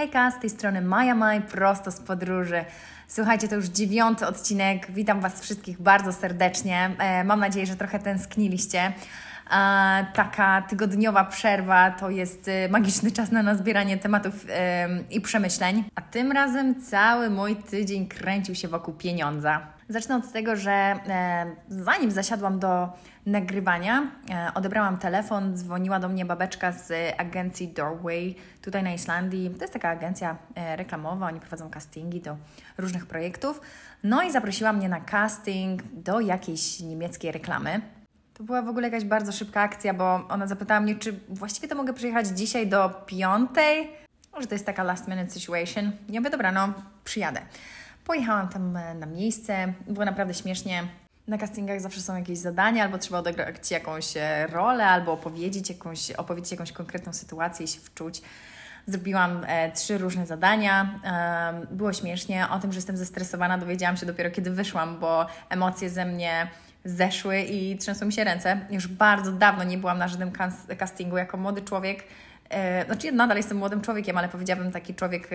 Hejka, 0.00 0.30
z 0.30 0.40
tej 0.40 0.50
strony 0.50 0.80
Maja 0.80 1.14
Maj, 1.14 1.40
prosto 1.40 1.90
z 1.90 2.00
podróży. 2.00 2.64
Słuchajcie, 3.08 3.48
to 3.48 3.54
już 3.54 3.66
dziewiąty 3.66 4.26
odcinek. 4.26 4.90
Witam 4.90 5.20
Was 5.20 5.40
wszystkich 5.40 5.82
bardzo 5.82 6.12
serdecznie. 6.12 6.90
E, 6.98 7.24
mam 7.24 7.40
nadzieję, 7.40 7.66
że 7.66 7.76
trochę 7.76 7.98
tęskniliście. 7.98 8.92
E, 9.52 10.06
taka 10.14 10.62
tygodniowa 10.62 11.24
przerwa 11.24 11.90
to 11.90 12.10
jest 12.10 12.48
e, 12.48 12.68
magiczny 12.68 13.10
czas 13.10 13.30
na 13.30 13.42
nazbieranie 13.42 13.98
tematów 13.98 14.46
i 15.10 15.20
przemyśleń. 15.20 15.84
A 15.94 16.00
tym 16.00 16.32
razem 16.32 16.82
cały 16.82 17.30
mój 17.30 17.56
tydzień 17.56 18.08
kręcił 18.08 18.54
się 18.54 18.68
wokół 18.68 18.94
pieniądza. 18.94 19.60
Zacznę 19.88 20.16
od 20.16 20.32
tego, 20.32 20.56
że 20.56 20.94
zanim 21.68 22.10
zasiadłam 22.10 22.58
do 22.58 22.88
nagrywania 23.26 24.02
e, 24.30 24.54
odebrałam 24.54 24.98
telefon, 24.98 25.56
dzwoniła 25.56 26.00
do 26.00 26.08
mnie 26.08 26.24
babeczka 26.24 26.72
z 26.72 26.92
agencji 27.18 27.68
Doorway 27.68 28.34
tutaj 28.62 28.82
na 28.82 28.92
Islandii. 28.92 29.50
To 29.50 29.60
jest 29.60 29.72
taka 29.72 29.88
agencja 29.88 30.36
e, 30.54 30.76
reklamowa, 30.76 31.26
oni 31.26 31.40
prowadzą 31.40 31.70
castingi 31.70 32.20
do 32.20 32.36
różnych 32.78 33.06
projektów. 33.06 33.60
No 34.04 34.22
i 34.22 34.32
zaprosiła 34.32 34.72
mnie 34.72 34.88
na 34.88 35.00
casting 35.00 35.82
do 35.92 36.20
jakiejś 36.20 36.80
niemieckiej 36.80 37.32
reklamy. 37.32 37.80
To 38.40 38.44
była 38.44 38.62
w 38.62 38.68
ogóle 38.68 38.88
jakaś 38.88 39.04
bardzo 39.04 39.32
szybka 39.32 39.60
akcja, 39.60 39.94
bo 39.94 40.26
ona 40.28 40.46
zapytała 40.46 40.80
mnie, 40.80 40.94
czy 40.94 41.20
właściwie 41.28 41.68
to 41.68 41.74
mogę 41.74 41.92
przyjechać 41.92 42.26
dzisiaj 42.26 42.66
do 42.66 42.90
piątej? 43.06 43.90
Może 44.32 44.46
to 44.46 44.54
jest 44.54 44.66
taka 44.66 44.82
last 44.82 45.08
minute 45.08 45.30
situation. 45.30 45.92
Ja 46.08 46.20
mówię, 46.20 46.30
dobra, 46.30 46.52
no 46.52 46.72
przyjadę. 47.04 47.40
Pojechałam 48.04 48.48
tam 48.48 48.76
e, 48.76 48.94
na 48.94 49.06
miejsce, 49.06 49.72
było 49.86 50.04
naprawdę 50.04 50.34
śmiesznie. 50.34 50.84
Na 51.28 51.38
castingach 51.38 51.80
zawsze 51.80 52.00
są 52.00 52.16
jakieś 52.16 52.38
zadania, 52.38 52.84
albo 52.84 52.98
trzeba 52.98 53.18
odegrać 53.18 53.70
jakąś 53.70 54.16
e, 54.16 54.46
rolę, 54.46 54.86
albo 54.86 55.12
opowiedzieć 55.12 55.68
jakąś, 55.68 56.10
opowiedzieć 56.10 56.50
jakąś 56.50 56.72
konkretną 56.72 57.12
sytuację 57.12 57.64
i 57.64 57.68
się 57.68 57.80
wczuć. 57.80 58.22
Zrobiłam 58.86 59.44
e, 59.46 59.72
trzy 59.72 59.98
różne 59.98 60.26
zadania. 60.26 61.00
E, 61.04 61.74
było 61.74 61.92
śmiesznie. 61.92 62.48
O 62.50 62.58
tym, 62.58 62.72
że 62.72 62.78
jestem 62.78 62.96
zestresowana, 62.96 63.58
dowiedziałam 63.58 63.96
się 63.96 64.06
dopiero 64.06 64.30
kiedy 64.30 64.50
wyszłam, 64.50 64.98
bo 64.98 65.26
emocje 65.48 65.90
ze 65.90 66.04
mnie 66.06 66.48
zeszły 66.84 67.40
i 67.40 67.76
trzęsły 67.76 68.06
mi 68.06 68.12
się 68.12 68.24
ręce. 68.24 68.60
Już 68.70 68.88
bardzo 68.88 69.32
dawno 69.32 69.64
nie 69.64 69.78
byłam 69.78 69.98
na 69.98 70.08
żadnym 70.08 70.32
castingu 70.78 71.16
jako 71.16 71.36
młody 71.36 71.62
człowiek. 71.62 72.04
E, 72.50 72.84
znaczy 72.84 73.12
nadal 73.12 73.36
jestem 73.36 73.56
młodym 73.58 73.80
człowiekiem, 73.80 74.18
ale 74.18 74.28
powiedziałabym 74.28 74.72
taki 74.72 74.94
człowiek 74.94 75.28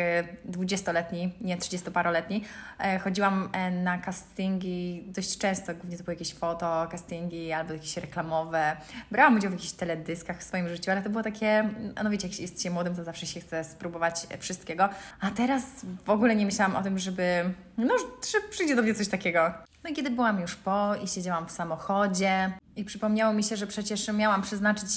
dwudziestoletni, 0.45 1.33
nie 1.41 1.57
trzydziestoparoletni. 1.57 2.43
E, 2.79 2.99
chodziłam 2.99 3.49
e, 3.53 3.71
na 3.71 3.97
castingi 3.97 5.03
dość 5.07 5.37
często, 5.37 5.73
głównie 5.73 5.97
to 5.97 6.03
były 6.03 6.15
jakieś 6.15 6.33
foto, 6.33 6.87
castingi 6.91 7.51
albo 7.51 7.73
jakieś 7.73 7.97
reklamowe. 7.97 8.77
Brałam 9.11 9.35
udział 9.35 9.51
w 9.51 9.53
jakichś 9.53 9.71
teledyskach 9.71 10.39
w 10.39 10.43
swoim 10.43 10.69
życiu, 10.69 10.91
ale 10.91 11.01
to 11.01 11.09
było 11.09 11.23
takie, 11.23 11.69
no 12.03 12.09
wiecie, 12.09 12.27
jak 12.27 12.39
jest 12.39 12.63
się 12.63 12.69
młodym, 12.69 12.95
to 12.95 13.03
zawsze 13.03 13.25
się 13.25 13.39
chce 13.39 13.63
spróbować 13.63 14.27
wszystkiego. 14.39 14.89
A 15.19 15.31
teraz 15.31 15.63
w 16.05 16.09
ogóle 16.09 16.35
nie 16.35 16.45
myślałam 16.45 16.75
o 16.75 16.83
tym, 16.83 16.99
żeby, 16.99 17.53
no, 17.77 17.97
że 18.31 18.37
przyjdzie 18.49 18.75
do 18.75 18.81
mnie 18.81 18.95
coś 18.95 19.07
takiego. 19.07 19.53
No 19.85 19.91
i 19.91 19.93
kiedy 19.93 20.09
byłam 20.09 20.39
już 20.39 20.55
po 20.55 20.95
i 21.03 21.07
siedziałam 21.07 21.47
w 21.47 21.51
samochodzie 21.51 22.51
i 22.75 22.85
przypomniało 22.85 23.33
mi 23.33 23.43
się, 23.43 23.55
że 23.55 23.67
przecież 23.67 24.07
miałam 24.07 24.41
przeznaczyć 24.41 24.89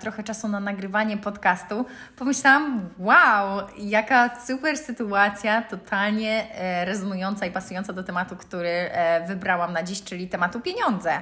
trochę 0.00 0.22
czasu 0.22 0.48
na 0.48 0.60
nagrywanie 0.60 1.16
podcastu, 1.16 1.84
pomyślałam, 2.16 2.88
wow, 2.98 3.66
jaka 3.78 4.40
super 4.46 4.78
sytuacja, 4.78 5.62
totalnie 5.62 6.54
e, 6.54 6.84
rezonująca 6.84 7.46
i 7.46 7.50
pasująca 7.50 7.92
do 7.92 8.02
tematu, 8.02 8.36
który 8.36 8.68
e, 8.68 9.26
wybrałam 9.26 9.72
na 9.72 9.82
dziś, 9.82 10.02
czyli 10.02 10.28
tematu 10.28 10.60
pieniądze. 10.60 11.12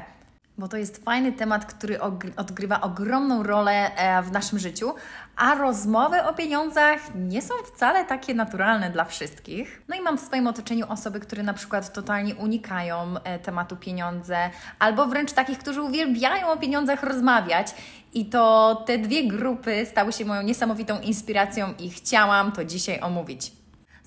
Bo 0.59 0.69
to 0.69 0.77
jest 0.77 1.05
fajny 1.05 1.33
temat, 1.33 1.67
który 1.67 2.01
odgrywa 2.37 2.81
ogromną 2.81 3.43
rolę 3.43 3.97
e, 3.97 4.23
w 4.23 4.33
naszym 4.33 4.59
życiu, 4.59 4.95
a 5.41 5.55
rozmowy 5.55 6.23
o 6.25 6.35
pieniądzach 6.35 7.01
nie 7.15 7.43
są 7.43 7.55
wcale 7.75 8.05
takie 8.05 8.35
naturalne 8.35 8.91
dla 8.91 9.05
wszystkich. 9.05 9.83
No 9.89 9.97
i 9.97 10.01
mam 10.01 10.19
w 10.19 10.21
swoim 10.21 10.47
otoczeniu 10.47 10.87
osoby, 10.89 11.21
które 11.21 11.43
na 11.43 11.55
przykład 11.55 11.93
totalnie 11.93 12.35
unikają 12.35 13.15
e, 13.25 13.39
tematu 13.39 13.77
pieniądze, 13.77 14.51
albo 14.79 15.07
wręcz 15.07 15.33
takich, 15.33 15.59
którzy 15.59 15.83
uwielbiają 15.83 16.49
o 16.49 16.57
pieniądzach 16.57 17.03
rozmawiać. 17.03 17.75
I 18.15 18.27
to 18.27 18.75
te 18.87 18.99
dwie 18.99 19.29
grupy 19.29 19.87
stały 19.87 20.13
się 20.13 20.25
moją 20.25 20.43
niesamowitą 20.43 21.01
inspiracją 21.01 21.75
i 21.79 21.91
chciałam 21.91 22.53
to 22.53 22.65
dzisiaj 22.65 23.01
omówić. 23.01 23.60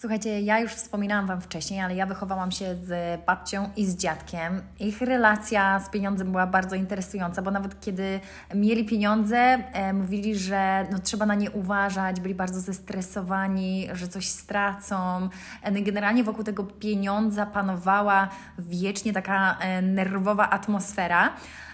Słuchajcie, 0.04 0.42
ja 0.42 0.60
już 0.60 0.72
wspominałam 0.72 1.28
Wam 1.28 1.42
wcześniej, 1.42 1.82
ale 1.82 1.96
ja 1.96 2.06
wychowałam 2.06 2.52
się 2.52 2.76
z 2.76 3.22
babcią 3.26 3.70
i 3.76 3.86
z 3.86 3.98
dziadkiem. 3.98 4.62
Ich 4.80 5.02
relacja 5.02 5.80
z 5.80 5.90
pieniądzem 5.90 6.32
była 6.32 6.48
bardzo 6.48 6.76
interesująca, 6.76 7.42
bo 7.42 7.52
nawet 7.52 7.82
kiedy 7.82 8.20
mieli 8.56 8.86
pieniądze, 8.86 9.38
e, 9.38 9.94
mówili, 9.94 10.36
że 10.36 10.88
no, 10.92 11.00
trzeba 11.00 11.26
na 11.26 11.36
nie 11.36 11.52
uważać, 11.52 12.20
byli 12.20 12.36
bardzo 12.36 12.60
zestresowani, 12.60 13.88
że 13.94 14.08
coś 14.08 14.28
stracą. 14.30 15.30
E, 15.62 15.72
generalnie 15.72 16.24
wokół 16.24 16.44
tego 16.44 16.64
pieniądza 16.64 17.46
panowała 17.46 18.30
wiecznie 18.60 19.14
taka 19.14 19.58
e, 19.60 19.82
nerwowa 19.82 20.50
atmosfera. 20.50 21.34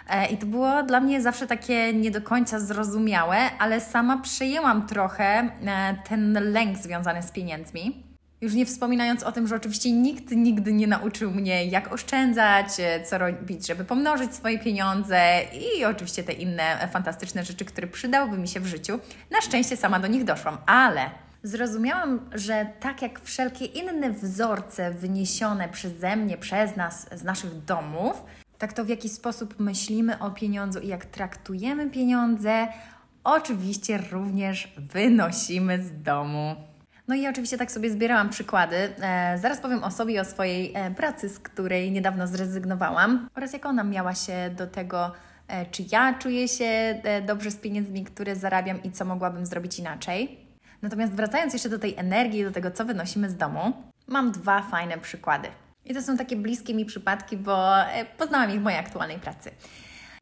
E, 0.09 0.27
I 0.27 0.37
to 0.37 0.45
było 0.45 0.83
dla 0.83 0.99
mnie 0.99 1.21
zawsze 1.21 1.47
takie 1.47 1.93
nie 1.93 2.11
do 2.11 2.21
końca 2.21 2.59
zrozumiałe, 2.59 3.37
ale 3.59 3.81
sama 3.81 4.17
przejęłam 4.17 4.87
trochę 4.87 5.23
e, 5.23 5.49
ten 6.09 6.51
lęk 6.51 6.77
związany 6.77 7.23
z 7.23 7.31
pieniędzmi. 7.31 8.08
Już 8.41 8.53
nie 8.53 8.65
wspominając 8.65 9.23
o 9.23 9.31
tym, 9.31 9.47
że 9.47 9.55
oczywiście 9.55 9.91
nikt 9.91 10.31
nigdy 10.31 10.73
nie 10.73 10.87
nauczył 10.87 11.31
mnie, 11.31 11.65
jak 11.65 11.93
oszczędzać, 11.93 12.67
e, 12.79 13.03
co 13.03 13.17
robić, 13.17 13.67
żeby 13.67 13.85
pomnożyć 13.85 14.35
swoje 14.35 14.59
pieniądze 14.59 15.41
i 15.77 15.85
oczywiście 15.85 16.23
te 16.23 16.33
inne 16.33 16.89
fantastyczne 16.91 17.45
rzeczy, 17.45 17.65
które 17.65 17.87
przydałyby 17.87 18.37
mi 18.37 18.47
się 18.47 18.59
w 18.59 18.65
życiu. 18.65 18.99
Na 19.31 19.41
szczęście 19.41 19.77
sama 19.77 19.99
do 19.99 20.07
nich 20.07 20.23
doszłam, 20.23 20.57
ale 20.65 21.09
zrozumiałam, 21.43 22.29
że 22.35 22.65
tak 22.79 23.01
jak 23.01 23.19
wszelkie 23.19 23.65
inne 23.65 24.11
wzorce 24.11 24.91
wyniesione 24.91 25.69
przeze 25.69 26.15
mnie, 26.15 26.37
przez 26.37 26.75
nas, 26.75 27.07
z 27.19 27.23
naszych 27.23 27.63
domów, 27.63 28.23
tak 28.57 28.73
to 28.73 28.85
w 28.85 28.89
jaki 28.89 29.09
sposób 29.09 29.59
myślimy 29.59 30.19
o 30.19 30.31
pieniądzu 30.31 30.79
i 30.79 30.87
jak 30.87 31.05
traktujemy 31.05 31.89
pieniądze, 31.89 32.67
oczywiście 33.23 33.97
również 34.11 34.73
wynosimy 34.77 35.83
z 35.83 36.01
domu. 36.03 36.68
No 37.09 37.15
i 37.15 37.27
oczywiście 37.27 37.57
tak 37.57 37.71
sobie 37.71 37.91
zbierałam 37.91 38.29
przykłady. 38.29 38.75
E, 38.75 39.37
zaraz 39.41 39.59
powiem 39.59 39.83
o 39.83 39.91
sobie 39.91 40.21
o 40.21 40.25
swojej 40.25 40.73
e, 40.75 40.91
pracy, 40.91 41.29
z 41.29 41.39
której 41.39 41.91
niedawno 41.91 42.27
zrezygnowałam 42.27 43.29
oraz 43.35 43.53
jak 43.53 43.65
ona 43.65 43.83
miała 43.83 44.15
się 44.15 44.49
do 44.57 44.67
tego, 44.67 45.11
e, 45.47 45.65
czy 45.65 45.83
ja 45.91 46.13
czuję 46.13 46.47
się 46.47 46.65
e, 46.65 47.21
dobrze 47.21 47.51
z 47.51 47.55
pieniędzmi, 47.55 48.03
które 48.05 48.35
zarabiam 48.35 48.83
i 48.83 48.91
co 48.91 49.05
mogłabym 49.05 49.45
zrobić 49.45 49.79
inaczej. 49.79 50.39
Natomiast 50.81 51.13
wracając 51.13 51.53
jeszcze 51.53 51.69
do 51.69 51.79
tej 51.79 51.95
energii, 51.97 52.43
do 52.43 52.51
tego, 52.51 52.71
co 52.71 52.85
wynosimy 52.85 53.29
z 53.29 53.35
domu, 53.35 53.73
mam 54.07 54.31
dwa 54.31 54.61
fajne 54.61 54.97
przykłady. 54.97 55.47
I 55.85 55.93
to 55.93 56.01
są 56.01 56.17
takie 56.17 56.35
bliskie 56.35 56.73
mi 56.73 56.85
przypadki, 56.85 57.37
bo 57.37 57.81
e, 57.81 58.05
poznałam 58.17 58.51
ich 58.51 58.59
w 58.59 58.63
mojej 58.63 58.79
aktualnej 58.79 59.19
pracy. 59.19 59.51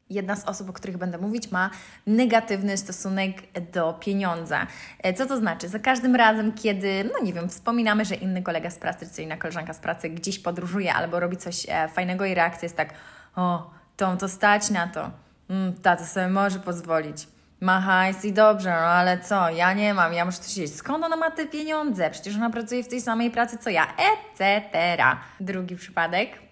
Jedna 0.09 0.35
z 0.35 0.45
osób, 0.45 0.69
o 0.69 0.73
których 0.73 0.97
będę 0.97 1.17
mówić, 1.17 1.51
ma 1.51 1.69
negatywny 2.07 2.77
stosunek 2.77 3.61
do 3.71 3.93
pieniądza. 3.93 4.67
E, 5.03 5.13
co 5.13 5.25
to 5.25 5.37
znaczy? 5.37 5.69
Za 5.69 5.79
każdym 5.79 6.15
razem, 6.15 6.53
kiedy, 6.53 7.09
no 7.13 7.25
nie 7.25 7.33
wiem, 7.33 7.49
wspominamy, 7.49 8.05
że 8.05 8.15
inny 8.15 8.41
kolega 8.41 8.69
z 8.69 8.77
pracy, 8.77 9.07
czy 9.15 9.23
inna 9.23 9.37
koleżanka 9.37 9.73
z 9.73 9.79
pracy 9.79 10.09
gdzieś 10.09 10.39
podróżuje 10.39 10.93
albo 10.93 11.19
robi 11.19 11.37
coś 11.37 11.65
e, 11.69 11.87
fajnego 11.87 12.25
i 12.25 12.33
reakcja 12.33 12.65
jest 12.65 12.77
tak, 12.77 12.93
o, 13.35 13.71
to, 13.97 14.17
to 14.17 14.29
stać 14.29 14.69
na 14.69 14.87
to, 14.87 15.11
mm, 15.49 15.73
to 15.73 16.05
sobie 16.05 16.27
może 16.27 16.59
pozwolić 16.59 17.27
ma 17.61 17.81
hajs 17.81 18.25
i 18.25 18.33
dobrze, 18.33 18.69
no 18.69 18.75
ale 18.75 19.19
co, 19.19 19.49
ja 19.49 19.73
nie 19.73 19.93
mam, 19.93 20.13
ja 20.13 20.25
muszę 20.25 20.37
to 20.37 20.47
siedzieć. 20.47 20.75
Skąd 20.75 21.05
ona 21.05 21.15
ma 21.15 21.31
te 21.31 21.45
pieniądze? 21.45 22.09
Przecież 22.09 22.35
ona 22.35 22.49
pracuje 22.49 22.83
w 22.83 22.87
tej 22.87 23.01
samej 23.01 23.31
pracy 23.31 23.57
co 23.57 23.69
ja, 23.69 23.87
etc. 23.87 25.03
Drugi 25.39 25.75
przypadek 25.75 26.46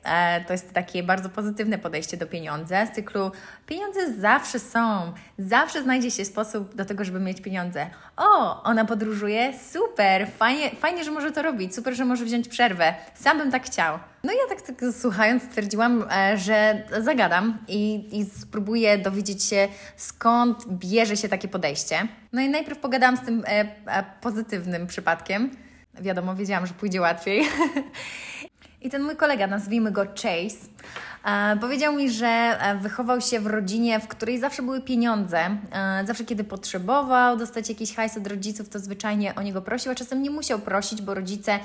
to 0.48 0.54
jest 0.54 0.74
takie 0.74 1.04
bardzo 1.04 1.30
pozytywne 1.30 1.78
podejście 1.78 2.18
do 2.18 2.28
pieniądza 2.28 2.86
z 2.86 2.92
cyklu 2.92 3.32
pieniądze 3.66 4.14
zawsze 4.20 4.60
są, 4.60 5.14
zawsze 5.38 5.84
znajdzie 5.84 6.12
się 6.12 6.26
sposób 6.26 6.76
do 6.76 6.86
tego, 6.86 7.04
żeby 7.04 7.20
mieć 7.20 7.42
pieniądze. 7.42 7.88
O, 8.18 8.64
ona 8.64 8.86
podróżuje, 8.86 9.54
super, 9.72 10.28
fajnie, 10.38 10.70
fajnie, 10.70 11.04
że 11.04 11.12
może 11.12 11.32
to 11.32 11.42
robić, 11.42 11.76
super, 11.76 11.96
że 11.96 12.06
może 12.06 12.26
wziąć 12.26 12.48
przerwę, 12.48 12.94
sam 13.14 13.38
bym 13.38 13.52
tak 13.52 13.66
chciał. 13.66 14.00
No 14.24 14.32
i 14.34 14.36
ja 14.36 14.56
tak, 14.56 14.62
tak 14.62 14.76
słuchając 15.00 15.44
stwierdziłam, 15.44 16.06
e, 16.12 16.38
że 16.38 16.84
zagadam 17.00 17.58
i, 17.68 18.10
i 18.20 18.26
spróbuję 18.26 18.98
dowiedzieć 18.98 19.44
się, 19.44 19.68
skąd 19.96 20.68
bierze 20.68 21.18
się 21.18 21.30
takie 21.30 21.48
podejście. 21.48 22.08
No 22.34 22.42
i 22.42 22.50
najpierw 22.50 22.80
pogadałam 22.80 23.18
z 23.18 23.22
tym 23.22 23.44
e, 23.46 23.50
e, 23.50 24.04
pozytywnym 24.22 24.88
przypadkiem. 24.88 25.52
Wiadomo, 26.02 26.36
wiedziałam, 26.36 26.68
że 26.68 26.74
pójdzie 26.74 27.02
łatwiej. 27.02 27.44
I 28.86 28.90
ten 28.90 29.02
mój 29.02 29.16
kolega, 29.16 29.48
nazwijmy 29.48 29.92
go 29.92 30.06
Chase, 30.06 30.68
powiedział 31.62 31.94
mi, 31.94 32.12
że 32.12 32.28
e, 32.28 32.76
wychował 32.76 33.22
się 33.22 33.40
w 33.40 33.48
rodzinie, 33.48 34.00
w 34.00 34.08
której 34.08 34.40
zawsze 34.40 34.64
były 34.64 34.82
pieniądze. 34.82 35.40
E, 35.72 36.06
zawsze, 36.06 36.26
kiedy 36.26 36.44
potrzebował 36.44 37.38
dostać 37.38 37.70
jakiś 37.70 37.96
hajs 37.96 38.18
od 38.18 38.28
rodziców, 38.28 38.70
to 38.70 38.80
zwyczajnie 38.80 39.36
o 39.36 39.42
niego 39.42 39.62
prosił, 39.62 39.92
a 39.92 39.96
czasem 39.96 40.22
nie 40.22 40.30
musiał 40.30 40.60
prosić, 40.60 41.02
bo 41.02 41.14
rodzice 41.14 41.60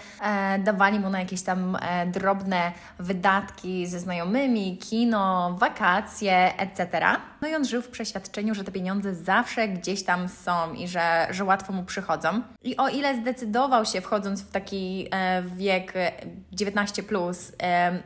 dawali 0.64 1.00
mu 1.00 1.10
na 1.10 1.20
jakieś 1.20 1.42
tam 1.42 1.78
drobne 2.06 2.72
wydatki 2.98 3.86
ze 3.86 4.00
znajomymi, 4.00 4.78
kino, 4.78 5.56
wakacje, 5.58 6.56
etc. 6.56 7.00
No 7.40 7.48
i 7.48 7.54
on 7.54 7.64
żył 7.64 7.82
w 7.82 7.88
przeświadczeniu, 7.88 8.54
że 8.54 8.64
te 8.64 8.72
pieniądze 8.72 9.14
zawsze 9.14 9.68
gdzieś 9.68 10.04
tam 10.04 10.28
są 10.28 10.72
i 10.74 10.88
że, 10.88 11.26
że 11.30 11.44
łatwo 11.44 11.72
mu 11.72 11.84
przychodzą. 11.84 12.42
I 12.62 12.76
o 12.76 12.88
ile 12.88 13.16
zdecydował 13.16 13.84
się, 13.84 14.00
wchodząc 14.00 14.42
w 14.42 14.50
taki 14.50 15.08
wiek 15.56 15.92
19, 16.52 17.02
plus, 17.02 17.52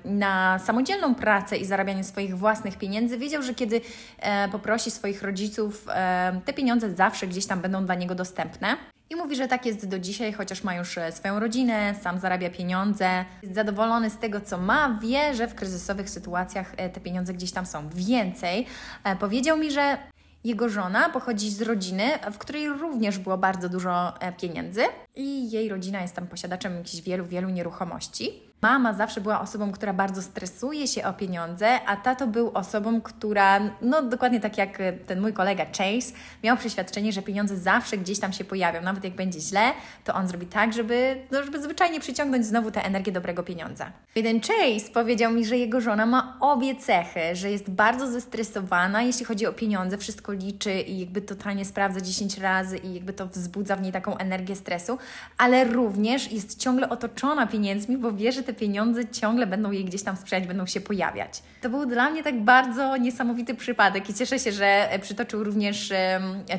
na 0.04 0.58
samodzielną 0.58 1.14
pracę, 1.14 1.43
pracę 1.44 1.56
i 1.56 1.64
zarabianie 1.64 2.04
swoich 2.04 2.38
własnych 2.38 2.78
pieniędzy, 2.78 3.18
wiedział, 3.18 3.42
że 3.42 3.54
kiedy 3.54 3.80
e, 4.18 4.48
poprosi 4.48 4.90
swoich 4.90 5.22
rodziców, 5.22 5.86
e, 5.88 6.40
te 6.44 6.52
pieniądze 6.52 6.94
zawsze 6.94 7.26
gdzieś 7.26 7.46
tam 7.46 7.60
będą 7.60 7.86
dla 7.86 7.94
niego 7.94 8.14
dostępne. 8.14 8.76
I 9.10 9.16
mówi, 9.16 9.36
że 9.36 9.48
tak 9.48 9.66
jest 9.66 9.88
do 9.88 9.98
dzisiaj, 9.98 10.32
chociaż 10.32 10.64
ma 10.64 10.74
już 10.74 10.98
e, 10.98 11.12
swoją 11.12 11.40
rodzinę, 11.40 11.94
sam 12.02 12.18
zarabia 12.18 12.50
pieniądze, 12.50 13.24
jest 13.42 13.54
zadowolony 13.54 14.10
z 14.10 14.18
tego, 14.18 14.40
co 14.40 14.58
ma, 14.58 14.98
wie, 15.02 15.34
że 15.34 15.48
w 15.48 15.54
kryzysowych 15.54 16.10
sytuacjach 16.10 16.74
e, 16.76 16.90
te 16.90 17.00
pieniądze 17.00 17.34
gdzieś 17.34 17.52
tam 17.52 17.66
są. 17.66 17.88
Więcej, 17.88 18.66
e, 19.04 19.16
powiedział 19.16 19.58
mi, 19.58 19.70
że 19.70 19.98
jego 20.44 20.68
żona 20.68 21.08
pochodzi 21.08 21.50
z 21.50 21.62
rodziny, 21.62 22.04
w 22.32 22.38
której 22.38 22.68
również 22.68 23.18
było 23.18 23.38
bardzo 23.38 23.68
dużo 23.68 24.12
pieniędzy 24.40 24.82
i 25.16 25.50
jej 25.50 25.68
rodzina 25.68 26.02
jest 26.02 26.14
tam 26.14 26.26
posiadaczem 26.26 26.76
jakichś 26.76 27.02
wielu, 27.02 27.24
wielu 27.24 27.48
nieruchomości. 27.50 28.42
Mama 28.62 28.92
zawsze 28.92 29.20
była 29.20 29.40
osobą, 29.40 29.72
która 29.72 29.92
bardzo 29.92 30.22
stresuje 30.22 30.86
się 30.86 31.04
o 31.04 31.12
pieniądze, 31.12 31.80
a 31.86 31.96
tato 31.96 32.26
był 32.26 32.50
osobą, 32.54 33.00
która, 33.00 33.60
no 33.82 34.02
dokładnie 34.02 34.40
tak 34.40 34.58
jak 34.58 34.78
ten 35.06 35.20
mój 35.20 35.32
kolega 35.32 35.64
Chase, 35.64 36.12
miał 36.44 36.56
przeświadczenie, 36.56 37.12
że 37.12 37.22
pieniądze 37.22 37.56
zawsze 37.56 37.98
gdzieś 37.98 38.20
tam 38.20 38.32
się 38.32 38.44
pojawią. 38.44 38.82
Nawet 38.82 39.04
jak 39.04 39.14
będzie 39.14 39.40
źle, 39.40 39.72
to 40.04 40.14
on 40.14 40.28
zrobi 40.28 40.46
tak, 40.46 40.72
żeby, 40.72 41.16
no, 41.30 41.42
żeby 41.44 41.62
zwyczajnie 41.62 42.00
przyciągnąć 42.00 42.46
znowu 42.46 42.70
tę 42.70 42.84
energię 42.84 43.12
dobrego 43.12 43.42
pieniądza. 43.42 43.92
Jeden 44.14 44.40
Chase 44.40 44.92
powiedział 44.94 45.32
mi, 45.32 45.44
że 45.44 45.56
jego 45.56 45.80
żona 45.80 46.06
ma 46.06 46.36
obie 46.40 46.76
cechy, 46.76 47.20
że 47.32 47.50
jest 47.50 47.70
bardzo 47.70 48.06
zestresowana, 48.06 49.02
jeśli 49.02 49.24
chodzi 49.24 49.46
o 49.46 49.52
pieniądze, 49.52 49.98
wszystko 49.98 50.32
liczy 50.32 50.80
i 50.80 51.00
jakby 51.00 51.22
totalnie 51.22 51.64
sprawdza 51.64 52.00
10 52.00 52.38
razy 52.38 52.78
i 52.78 52.94
jakby 52.94 53.12
to 53.12 53.26
wzbudza 53.26 53.76
w 53.76 53.82
niej 53.82 53.92
taką 53.92 54.16
energię 54.16 54.56
stresu, 54.56 54.98
ale 55.38 55.64
również 55.64 56.32
jest 56.32 56.58
ciągle 56.58 56.88
otoczona 56.88 57.46
pieniędzmi, 57.46 57.96
bo 57.96 58.12
wie, 58.12 58.32
że 58.32 58.42
te 58.44 58.54
pieniądze 58.54 59.08
ciągle 59.08 59.46
będą 59.46 59.70
jej 59.70 59.84
gdzieś 59.84 60.02
tam 60.02 60.16
sprzyjać, 60.16 60.46
będą 60.46 60.66
się 60.66 60.80
pojawiać. 60.80 61.42
To 61.62 61.70
był 61.70 61.86
dla 61.86 62.10
mnie 62.10 62.22
tak 62.22 62.40
bardzo 62.40 62.96
niesamowity 62.96 63.54
przypadek 63.54 64.10
i 64.10 64.14
cieszę 64.14 64.38
się, 64.38 64.52
że 64.52 64.88
przytoczył 65.02 65.44
również 65.44 65.92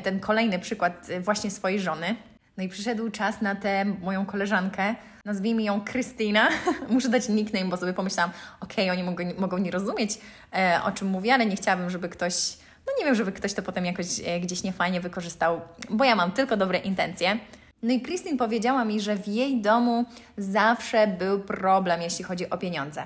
ten 0.02 0.20
kolejny 0.20 0.58
przykład 0.58 1.10
e, 1.10 1.20
właśnie 1.20 1.50
swojej 1.50 1.80
żony. 1.80 2.16
No 2.56 2.64
i 2.64 2.68
przyszedł 2.68 3.10
czas 3.10 3.40
na 3.40 3.54
tę 3.54 3.84
moją 3.84 4.26
koleżankę, 4.26 4.94
nazwijmy 5.24 5.62
ją 5.62 5.80
Krystyna. 5.80 6.48
Muszę 6.88 7.08
dać 7.08 7.28
nickname, 7.28 7.66
bo 7.66 7.76
sobie 7.76 7.92
pomyślałam, 7.92 8.32
okej, 8.60 8.90
okay, 8.90 8.98
oni 8.98 9.02
mogą, 9.10 9.24
mogą 9.38 9.58
nie 9.58 9.70
rozumieć, 9.70 10.18
e, 10.52 10.80
o 10.84 10.92
czym 10.92 11.08
mówię, 11.08 11.34
ale 11.34 11.46
nie 11.46 11.56
chciałabym, 11.56 11.90
żeby 11.90 12.08
ktoś, 12.08 12.34
no 12.86 12.92
nie 12.98 13.04
wiem, 13.04 13.14
żeby 13.14 13.32
ktoś 13.32 13.54
to 13.54 13.62
potem 13.62 13.84
jakoś 13.84 14.06
e, 14.24 14.40
gdzieś 14.40 14.62
niefajnie 14.62 15.00
wykorzystał, 15.00 15.60
bo 15.90 16.04
ja 16.04 16.16
mam 16.16 16.32
tylko 16.32 16.56
dobre 16.56 16.78
intencje. 16.78 17.38
No 17.86 17.92
i 17.92 18.00
Christine 18.00 18.36
powiedziała 18.36 18.84
mi, 18.84 19.00
że 19.00 19.16
w 19.16 19.28
jej 19.28 19.60
domu 19.60 20.04
zawsze 20.38 21.06
był 21.06 21.40
problem, 21.40 22.02
jeśli 22.02 22.24
chodzi 22.24 22.50
o 22.50 22.58
pieniądze. 22.58 23.04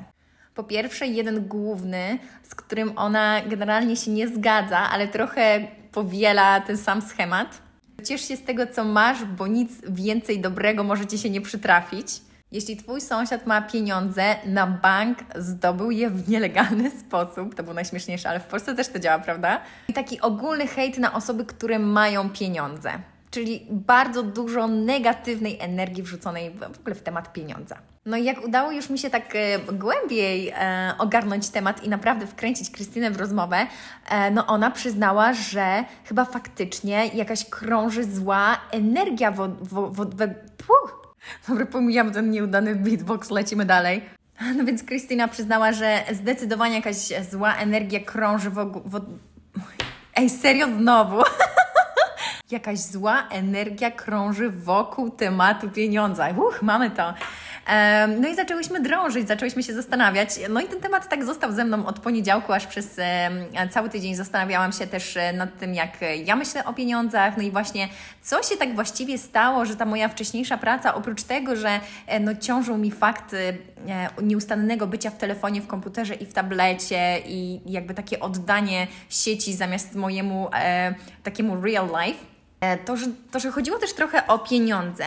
Po 0.55 0.65
pierwsze, 0.65 1.06
jeden 1.06 1.49
główny, 1.49 2.19
z 2.43 2.55
którym 2.55 2.93
ona 2.97 3.41
generalnie 3.47 3.97
się 3.97 4.11
nie 4.11 4.29
zgadza, 4.29 4.79
ale 4.79 5.09
trochę 5.09 5.69
powiela 5.93 6.61
ten 6.61 6.77
sam 6.77 7.03
schemat. 7.03 7.62
Ciesz 8.05 8.29
się 8.29 8.37
z 8.37 8.43
tego, 8.43 8.67
co 8.67 8.85
masz, 8.85 9.25
bo 9.25 9.47
nic 9.47 9.73
więcej 9.88 10.41
dobrego 10.41 10.85
może 10.85 11.06
ci 11.06 11.19
się 11.19 11.31
nie 11.31 11.41
przytrafić. 11.41 12.06
Jeśli 12.53 12.76
twój 12.76 13.00
sąsiad 13.00 13.47
ma 13.47 13.62
pieniądze, 13.62 14.37
na 14.47 14.67
bank 14.67 15.19
zdobył 15.37 15.91
je 15.91 16.11
w 16.11 16.29
nielegalny 16.29 16.91
sposób, 16.91 17.55
to 17.55 17.62
było 17.62 17.75
najśmieszniejsze, 17.75 18.29
ale 18.29 18.41
w 18.41 18.47
Polsce 18.47 18.75
też 18.75 18.88
to 18.88 18.99
działa, 18.99 19.19
prawda? 19.19 19.61
I 19.88 19.93
taki 19.93 20.21
ogólny 20.21 20.67
hejt 20.67 20.99
na 20.99 21.12
osoby, 21.15 21.44
które 21.44 21.79
mają 21.79 22.31
pieniądze 22.31 22.93
czyli 23.31 23.67
bardzo 23.71 24.23
dużo 24.23 24.67
negatywnej 24.69 25.56
energii 25.61 26.03
wrzuconej 26.03 26.50
w 26.75 26.81
ogóle 26.81 26.94
w 26.94 27.03
temat 27.03 27.32
pieniądza. 27.32 27.77
No 28.06 28.17
i 28.17 28.25
jak 28.25 28.44
udało 28.44 28.73
już 28.73 28.91
mi 28.91 28.99
się 28.99 29.11
tak 29.11 29.35
e, 29.35 29.59
głębiej 29.73 30.49
e, 30.49 30.94
ogarnąć 30.99 31.49
temat 31.49 31.85
i 31.85 31.88
naprawdę 31.88 32.27
wkręcić 32.27 32.71
Krystynę 32.71 33.11
w 33.11 33.17
rozmowę, 33.17 33.67
e, 34.09 34.31
no 34.31 34.47
ona 34.47 34.71
przyznała, 34.71 35.32
że 35.32 35.85
chyba 36.05 36.25
faktycznie 36.25 37.06
jakaś 37.06 37.44
krąży 37.44 38.05
zła 38.05 38.61
energia 38.71 39.31
w... 39.31 39.49
w, 39.49 39.93
w, 39.93 39.97
w 39.97 40.17
puh. 40.67 41.15
Dobra, 41.49 41.67
pomijam 41.67 42.12
ten 42.12 42.31
nieudany 42.31 42.75
beatbox, 42.75 43.31
lecimy 43.31 43.65
dalej. 43.65 44.05
No 44.56 44.65
więc 44.65 44.83
Krystyna 44.83 45.29
przyznała, 45.29 45.73
że 45.73 46.05
zdecydowanie 46.12 46.75
jakaś 46.75 46.97
zła 47.31 47.55
energia 47.55 48.00
krąży. 48.00 48.50
W... 48.50 49.00
Ej, 50.17 50.31
serio 50.31 50.67
znowu? 50.67 51.23
jakaś 52.52 52.79
zła 52.79 53.29
energia 53.31 53.91
krąży 53.91 54.50
wokół 54.50 55.11
tematu 55.11 55.70
pieniądza. 55.70 56.29
Uch, 56.31 56.62
mamy 56.62 56.91
to. 56.91 57.14
No 58.20 58.29
i 58.29 58.35
zaczęłyśmy 58.35 58.81
drążyć, 58.81 59.29
zaczęłyśmy 59.29 59.62
się 59.62 59.75
zastanawiać. 59.75 60.29
No 60.50 60.61
i 60.61 60.69
ten 60.69 60.81
temat 60.81 61.08
tak 61.08 61.25
został 61.25 61.52
ze 61.52 61.64
mną 61.64 61.87
od 61.87 61.99
poniedziałku, 61.99 62.52
aż 62.52 62.67
przez 62.67 63.00
cały 63.70 63.88
tydzień 63.88 64.14
zastanawiałam 64.14 64.73
się 64.73 64.87
też 64.87 65.17
e, 65.17 65.32
nad 65.32 65.58
tym, 65.58 65.75
jak 65.75 65.91
ja 66.25 66.37
myślę 66.37 66.64
o 66.64 66.73
pieniądzach. 66.73 67.37
No 67.37 67.43
i 67.43 67.50
właśnie, 67.50 67.88
co 68.23 68.43
się 68.43 68.56
tak 68.56 68.75
właściwie 68.75 69.19
stało, 69.19 69.64
że 69.64 69.76
ta 69.76 69.85
moja 69.85 70.08
wcześniejsza 70.08 70.58
praca, 70.58 70.94
oprócz 70.94 71.23
tego, 71.23 71.56
że 71.56 71.81
e, 72.06 72.20
no, 72.20 72.35
ciążył 72.35 72.76
mi 72.76 72.91
fakt 72.91 73.35
e, 73.35 74.23
nieustannego 74.23 74.87
bycia 74.87 75.11
w 75.11 75.17
telefonie, 75.17 75.61
w 75.61 75.67
komputerze 75.67 76.14
i 76.14 76.26
w 76.26 76.32
tablecie 76.32 77.20
i 77.26 77.61
jakby 77.67 77.94
takie 77.94 78.20
oddanie 78.20 78.87
sieci 79.08 79.55
zamiast 79.55 79.94
mojemu 79.94 80.49
e, 80.55 80.94
takiemu 81.23 81.61
real 81.61 81.87
life, 81.87 82.31
E, 82.31 82.40
to 82.85 82.97
że, 82.97 83.07
to, 83.31 83.41
że 83.41 83.51
chodziło 83.51 83.79
też 83.79 83.93
trochę 83.93 84.27
o 84.27 84.39
pieniądze. 84.39 85.05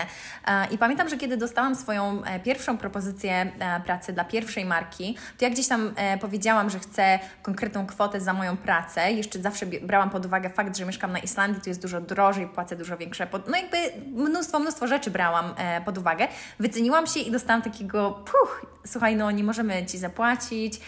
E, 0.47 0.67
I 0.71 0.77
pamiętam, 0.77 1.09
że 1.09 1.17
kiedy 1.17 1.37
dostałam 1.37 1.75
swoją 1.75 2.23
e, 2.23 2.39
pierwszą 2.39 2.77
propozycję 2.77 3.51
pracy 3.85 4.13
dla 4.13 4.23
pierwszej 4.23 4.65
marki, 4.65 5.17
to 5.37 5.45
ja 5.45 5.51
gdzieś 5.51 5.67
tam 5.67 5.93
powiedziałam, 6.21 6.69
że 6.69 6.79
chcę 6.79 7.19
konkretną 7.41 7.85
kwotę 7.85 8.21
za 8.21 8.33
moją 8.33 8.57
pracę. 8.57 9.11
Jeszcze 9.11 9.41
zawsze 9.41 9.65
brałam 9.65 10.09
pod 10.09 10.25
uwagę 10.25 10.49
fakt, 10.49 10.77
że 10.77 10.85
mieszkam 10.85 11.11
na 11.11 11.19
Islandii, 11.19 11.61
tu 11.61 11.69
jest 11.69 11.81
dużo 11.81 12.01
drożej, 12.01 12.47
płacę 12.47 12.75
dużo 12.75 12.97
większe. 12.97 13.27
No 13.47 13.57
jakby 13.57 13.77
mnóstwo, 14.07 14.59
mnóstwo 14.59 14.87
rzeczy 14.87 15.11
brałam 15.11 15.53
pod 15.85 15.97
uwagę. 15.97 16.27
Wyceniłam 16.59 17.07
się 17.07 17.19
i 17.19 17.31
dostałam 17.31 17.61
takiego 17.61 18.11
puch, 18.11 18.65
słuchaj, 18.85 19.15
no 19.15 19.31
nie 19.31 19.43
możemy 19.43 19.85
Ci 19.85 19.97
zapłacić 19.97 20.79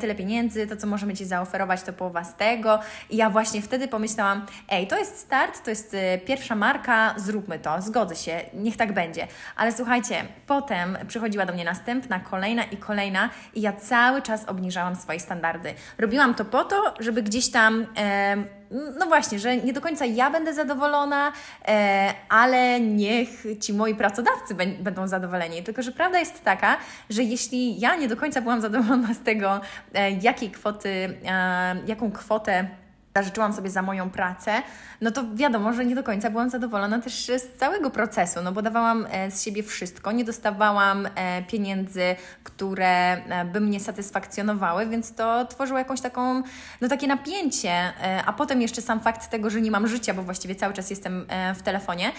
tyle 0.00 0.14
pieniędzy, 0.14 0.66
to 0.66 0.76
co 0.76 0.86
możemy 0.86 1.14
Ci 1.14 1.24
zaoferować 1.24 1.82
to 1.82 1.92
połowa 1.92 2.24
z 2.24 2.36
tego. 2.36 2.78
I 3.10 3.16
ja 3.16 3.30
właśnie 3.30 3.62
wtedy 3.62 3.88
pomyślałam, 3.88 4.46
ej, 4.68 4.86
to 4.86 4.98
jest 4.98 5.18
start, 5.18 5.64
to 5.64 5.70
jest 5.70 5.96
pierwsza 6.18 6.54
marka, 6.54 7.14
zróbmy 7.16 7.58
to, 7.58 7.82
zgodzę 7.82 8.16
się, 8.16 8.40
niech 8.54 8.76
tak 8.76 8.92
będzie. 8.92 9.26
Ale 9.56 9.72
słuchajcie, 9.72 10.24
potem 10.46 10.98
przychodziła 11.08 11.46
do 11.46 11.52
mnie 11.52 11.64
następna, 11.64 12.20
kolejna 12.20 12.64
i 12.64 12.76
kolejna 12.76 13.30
i 13.54 13.60
ja 13.60 13.72
cały 13.72 14.22
czas 14.22 14.44
obniżałam 14.48 14.96
swoje 14.96 15.20
standardy. 15.20 15.74
Robiłam 15.98 16.34
to 16.34 16.44
po 16.44 16.64
to, 16.64 16.94
żeby 17.00 17.22
gdzieś 17.22 17.50
tam... 17.50 17.86
E, 17.98 18.60
no 18.98 19.06
właśnie, 19.06 19.38
że 19.38 19.56
nie 19.56 19.72
do 19.72 19.80
końca 19.80 20.04
ja 20.04 20.30
będę 20.30 20.54
zadowolona, 20.54 21.32
e, 21.68 22.14
ale 22.28 22.80
niech 22.80 23.44
ci 23.60 23.72
moi 23.72 23.94
pracodawcy 23.94 24.54
będą 24.80 25.08
zadowoleni. 25.08 25.62
Tylko, 25.62 25.82
że 25.82 25.92
prawda 25.92 26.18
jest 26.18 26.44
taka, 26.44 26.76
że 27.10 27.22
jeśli 27.22 27.80
ja 27.80 27.96
nie 27.96 28.08
do 28.08 28.16
końca 28.16 28.40
byłam 28.40 28.60
zadowolona 28.60 29.14
z 29.14 29.20
tego, 29.20 29.60
e, 29.94 30.10
jakiej 30.10 30.50
kwoty, 30.50 31.18
e, 31.26 31.76
jaką 31.86 32.12
kwotę 32.12 32.68
zażyczyłam 33.14 33.52
sobie 33.52 33.70
za 33.70 33.82
moją 33.82 34.10
pracę, 34.10 34.62
no 35.00 35.10
to 35.10 35.24
wiadomo, 35.34 35.72
że 35.72 35.84
nie 35.84 35.94
do 35.94 36.02
końca 36.02 36.30
byłam 36.30 36.50
zadowolona 36.50 36.98
też 36.98 37.26
z 37.26 37.58
całego 37.58 37.90
procesu, 37.90 38.42
no 38.42 38.52
bo 38.52 38.62
dawałam 38.62 39.06
e, 39.10 39.30
z 39.30 39.44
siebie 39.44 39.62
wszystko, 39.62 40.12
nie 40.12 40.24
dostawałam 40.24 41.08
e, 41.14 41.42
pieniędzy, 41.42 42.02
które 42.44 42.88
e, 42.88 43.44
by 43.44 43.60
mnie 43.60 43.80
satysfakcjonowały, 43.80 44.86
więc 44.86 45.14
to 45.14 45.44
tworzyło 45.44 45.78
jakąś 45.78 46.00
taką, 46.00 46.42
no 46.80 46.88
takie 46.88 47.06
napięcie, 47.06 47.92
a 48.26 48.32
potem 48.32 48.62
jeszcze 48.62 48.82
sam 48.82 49.00
fakt 49.00 49.30
tego, 49.30 49.50
że 49.50 49.60
nie 49.60 49.70
mam 49.70 49.86
życia, 49.86 50.14
bo 50.14 50.22
właściwie 50.22 50.54
cały 50.54 50.74
czas 50.74 50.90
jestem 50.90 51.26
w 51.54 51.62
telefonie, 51.62 52.12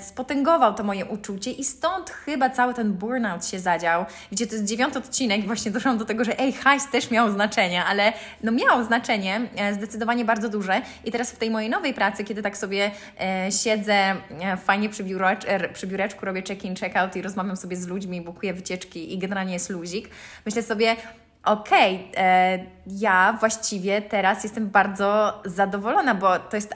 spotęgował 0.00 0.74
to 0.74 0.84
moje 0.84 1.04
uczucie 1.04 1.50
i 1.50 1.64
stąd 1.64 2.10
chyba 2.10 2.50
cały 2.50 2.74
ten 2.74 2.92
burnout 2.92 3.46
się 3.46 3.60
zadział, 3.60 4.04
gdzie 4.32 4.46
to 4.46 4.54
jest 4.54 4.64
dziewiąty 4.64 4.98
odcinek 4.98 5.46
właśnie 5.46 5.70
doszłam 5.70 5.98
do 5.98 6.04
tego, 6.04 6.24
że 6.24 6.38
ej, 6.38 6.52
hajs 6.52 6.90
też 6.90 7.10
miał 7.10 7.30
znaczenie, 7.30 7.84
ale 7.84 8.12
no 8.42 8.52
miał 8.52 8.84
znaczenie, 8.84 9.40
zdecydowanie 9.72 10.15
bardzo 10.24 10.48
duże 10.48 10.82
i 11.04 11.12
teraz 11.12 11.32
w 11.32 11.38
tej 11.38 11.50
mojej 11.50 11.70
nowej 11.70 11.94
pracy 11.94 12.24
kiedy 12.24 12.42
tak 12.42 12.56
sobie 12.56 12.90
e, 13.20 13.52
siedzę 13.52 13.94
e, 13.94 14.56
fajnie 14.56 14.88
przy, 14.88 15.04
biurecz, 15.04 15.44
er, 15.46 15.72
przy 15.72 15.86
biureczku, 15.86 16.26
robię 16.26 16.42
check-in, 16.42 16.74
check-out 16.74 17.16
i 17.16 17.22
rozmawiam 17.22 17.56
sobie 17.56 17.76
z 17.76 17.86
ludźmi, 17.86 18.20
bukuję 18.20 18.54
wycieczki 18.54 19.14
i 19.14 19.18
generalnie 19.18 19.52
jest 19.52 19.70
luzik, 19.70 20.08
myślę 20.46 20.62
sobie, 20.62 20.96
okej, 21.44 21.94
okay, 21.94 22.24
e, 22.24 22.58
ja 22.86 23.36
właściwie 23.40 24.02
teraz 24.02 24.44
jestem 24.44 24.70
bardzo 24.70 25.40
zadowolona, 25.44 26.14
bo 26.14 26.38
to 26.38 26.56
jest 26.56 26.74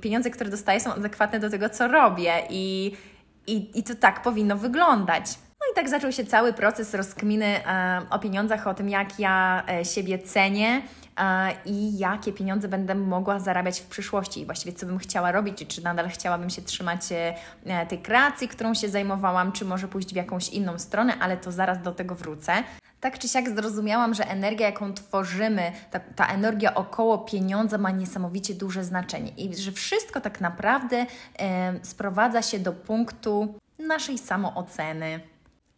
pieniądze, 0.00 0.30
które 0.30 0.50
dostaję 0.50 0.80
są 0.80 0.94
adekwatne 0.94 1.40
do 1.40 1.50
tego, 1.50 1.68
co 1.68 1.88
robię 1.88 2.42
i, 2.50 2.96
i, 3.46 3.78
i 3.78 3.82
to 3.82 3.94
tak 3.94 4.22
powinno 4.22 4.56
wyglądać. 4.56 5.26
No 5.60 5.72
i 5.72 5.74
tak 5.74 5.88
zaczął 5.88 6.12
się 6.12 6.24
cały 6.24 6.52
proces 6.52 6.94
rozkminy 6.94 7.46
e, 7.66 8.00
o 8.10 8.18
pieniądzach, 8.18 8.66
o 8.66 8.74
tym, 8.74 8.88
jak 8.88 9.18
ja 9.18 9.62
e, 9.68 9.84
siebie 9.84 10.18
cenię 10.18 10.68
e, 10.76 10.82
i 11.64 11.98
jakie 11.98 12.32
pieniądze 12.32 12.68
będę 12.68 12.94
mogła 12.94 13.38
zarabiać 13.38 13.80
w 13.80 13.86
przyszłości. 13.86 14.46
Właściwie 14.46 14.72
co 14.72 14.86
bym 14.86 14.98
chciała 14.98 15.32
robić, 15.32 15.64
czy 15.68 15.84
nadal 15.84 16.08
chciałabym 16.08 16.50
się 16.50 16.62
trzymać 16.62 17.00
e, 17.66 17.86
tej 17.86 17.98
kreacji, 17.98 18.48
którą 18.48 18.74
się 18.74 18.88
zajmowałam, 18.88 19.52
czy 19.52 19.64
może 19.64 19.88
pójść 19.88 20.12
w 20.12 20.16
jakąś 20.16 20.48
inną 20.48 20.78
stronę, 20.78 21.14
ale 21.20 21.36
to 21.36 21.52
zaraz 21.52 21.82
do 21.82 21.92
tego 21.92 22.14
wrócę. 22.14 22.52
Tak 23.00 23.18
czy 23.18 23.28
siak 23.28 23.50
zrozumiałam, 23.50 24.14
że 24.14 24.28
energia, 24.28 24.66
jaką 24.66 24.94
tworzymy, 24.94 25.72
ta, 25.90 26.00
ta 26.00 26.26
energia 26.26 26.74
około 26.74 27.18
pieniądza 27.18 27.78
ma 27.78 27.90
niesamowicie 27.90 28.54
duże 28.54 28.84
znaczenie 28.84 29.30
i 29.36 29.56
że 29.56 29.72
wszystko 29.72 30.20
tak 30.20 30.40
naprawdę 30.40 31.06
e, 31.38 31.72
sprowadza 31.82 32.42
się 32.42 32.58
do 32.58 32.72
punktu 32.72 33.54
naszej 33.78 34.18
samooceny. 34.18 35.20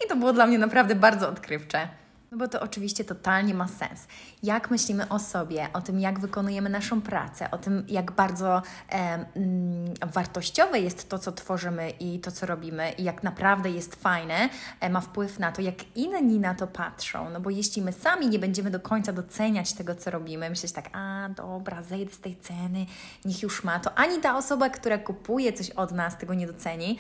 I 0.05 0.09
to 0.09 0.17
było 0.17 0.33
dla 0.33 0.47
mnie 0.47 0.59
naprawdę 0.59 0.95
bardzo 0.95 1.29
odkrywcze. 1.29 1.89
No 2.33 2.39
bo 2.39 2.49
to 2.49 2.61
oczywiście 2.61 3.05
totalnie 3.05 3.55
ma 3.55 3.69
sens. 3.69 4.07
Jak 4.43 4.71
myślimy 4.71 5.09
o 5.09 5.19
sobie, 5.19 5.69
o 5.73 5.81
tym, 5.81 6.01
jak 6.01 6.21
wykonujemy 6.21 6.71
naszą 6.71 7.01
pracę, 7.01 7.51
o 7.51 7.59
tym, 7.59 7.85
jak 7.89 8.13
bardzo 8.13 8.63
e, 8.93 9.27
mm, 9.35 9.95
wartościowe 10.13 10.81
jest 10.81 11.09
to, 11.09 11.19
co 11.19 11.33
tworzymy 11.33 11.91
i 11.91 12.21
to, 12.21 12.33
co 12.33 12.47
robimy, 12.47 12.93
i 12.99 13.05
jak 13.05 13.23
naprawdę 13.23 13.71
jest 13.71 13.95
fajne, 13.95 14.49
e, 14.81 14.91
ma 14.91 15.01
wpływ 15.01 15.39
na 15.39 15.53
to, 15.53 15.63
jak 15.63 15.75
inni 15.97 16.39
na 16.39 16.55
to 16.55 16.67
patrzą. 16.67 17.31
No 17.31 17.41
bo 17.41 17.51
jeśli 17.51 17.83
my 17.83 17.93
sami 17.93 18.29
nie 18.29 18.39
będziemy 18.39 18.71
do 18.71 18.81
końca 18.81 19.13
doceniać 19.13 19.73
tego, 19.73 19.95
co 19.95 20.11
robimy, 20.11 20.51
myśleć 20.51 20.73
tak, 20.73 20.89
a 20.93 21.29
dobra, 21.37 21.83
zejdę 21.83 22.13
z 22.13 22.21
tej 22.21 22.37
ceny, 22.37 22.87
niech 23.25 23.43
już 23.43 23.65
ma, 23.65 23.81
to 23.81 23.95
ani 23.95 24.21
ta 24.21 24.37
osoba, 24.37 24.71
która 24.71 24.99
kupuje 24.99 25.53
coś 25.53 25.71
od 25.71 25.93
nas, 25.93 26.19
tego 26.19 26.35
nie 26.35 26.47
doceni, 26.47 26.99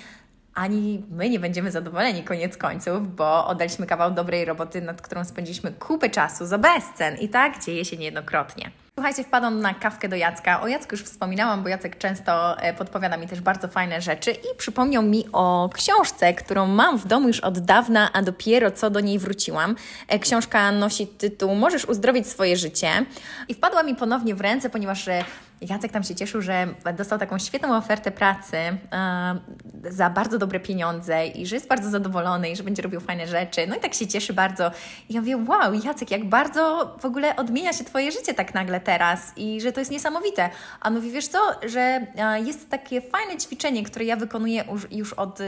ani 0.54 1.02
my 1.10 1.30
nie 1.30 1.40
będziemy 1.40 1.70
zadowoleni 1.70 2.22
koniec 2.22 2.56
końców, 2.56 3.14
bo 3.14 3.46
oddaliśmy 3.46 3.86
kawał 3.86 4.10
dobrej 4.10 4.44
roboty, 4.44 4.80
nad 4.82 5.02
którą 5.02 5.24
spędziliśmy 5.24 5.72
kupę 5.72 6.10
czasu 6.10 6.46
za 6.46 6.58
bezcen 6.58 7.16
i 7.16 7.28
tak 7.28 7.64
dzieje 7.64 7.84
się 7.84 7.96
niejednokrotnie. 7.96 8.70
Słuchajcie, 8.94 9.24
wpadłam 9.24 9.60
na 9.60 9.74
kawkę 9.74 10.08
do 10.08 10.16
Jacka. 10.16 10.60
O 10.60 10.68
Jacku 10.68 10.94
już 10.94 11.02
wspominałam, 11.02 11.62
bo 11.62 11.68
Jacek 11.68 11.98
często 11.98 12.58
e, 12.58 12.74
podpowiada 12.74 13.16
mi 13.16 13.28
też 13.28 13.40
bardzo 13.40 13.68
fajne 13.68 14.00
rzeczy 14.00 14.30
i 14.30 14.56
przypomniał 14.58 15.02
mi 15.02 15.24
o 15.32 15.70
książce, 15.74 16.34
którą 16.34 16.66
mam 16.66 16.98
w 16.98 17.06
domu 17.06 17.28
już 17.28 17.40
od 17.40 17.58
dawna, 17.58 18.12
a 18.12 18.22
dopiero 18.22 18.70
co 18.70 18.90
do 18.90 19.00
niej 19.00 19.18
wróciłam. 19.18 19.76
E, 20.08 20.18
książka 20.18 20.72
nosi 20.72 21.06
tytuł 21.06 21.54
Możesz 21.54 21.84
uzdrowić 21.84 22.26
swoje 22.26 22.56
życie 22.56 22.88
i 23.48 23.54
wpadła 23.54 23.82
mi 23.82 23.94
ponownie 23.94 24.34
w 24.34 24.40
ręce, 24.40 24.70
ponieważ 24.70 25.08
e, 25.08 25.24
Jacek 25.68 25.92
tam 25.92 26.02
się 26.02 26.14
cieszył, 26.14 26.42
że 26.42 26.66
dostał 26.96 27.18
taką 27.18 27.38
świetną 27.38 27.76
ofertę 27.76 28.10
pracy 28.10 28.56
yy, 29.82 29.92
za 29.92 30.10
bardzo 30.10 30.38
dobre 30.38 30.60
pieniądze 30.60 31.26
i 31.26 31.46
że 31.46 31.56
jest 31.56 31.68
bardzo 31.68 31.90
zadowolony 31.90 32.50
i 32.50 32.56
że 32.56 32.62
będzie 32.62 32.82
robił 32.82 33.00
fajne 33.00 33.26
rzeczy. 33.26 33.66
No 33.66 33.76
i 33.76 33.80
tak 33.80 33.94
się 33.94 34.06
cieszy 34.06 34.32
bardzo. 34.32 34.70
I 35.08 35.14
ja 35.14 35.20
mówię, 35.20 35.36
wow, 35.36 35.74
Jacek, 35.84 36.10
jak 36.10 36.24
bardzo 36.24 36.94
w 37.00 37.04
ogóle 37.04 37.36
odmienia 37.36 37.72
się 37.72 37.84
Twoje 37.84 38.12
życie 38.12 38.34
tak 38.34 38.54
nagle 38.54 38.80
teraz 38.80 39.32
i 39.36 39.60
że 39.60 39.72
to 39.72 39.80
jest 39.80 39.90
niesamowite. 39.90 40.50
A 40.80 40.90
mówi, 40.90 41.10
wiesz 41.10 41.28
co, 41.28 41.38
że 41.66 42.06
yy, 42.14 42.46
jest 42.46 42.70
takie 42.70 43.00
fajne 43.00 43.36
ćwiczenie, 43.36 43.82
które 43.82 44.04
ja 44.04 44.16
wykonuję 44.16 44.64
już, 44.72 44.86
już 44.90 45.12
od 45.12 45.40
yy, 45.40 45.46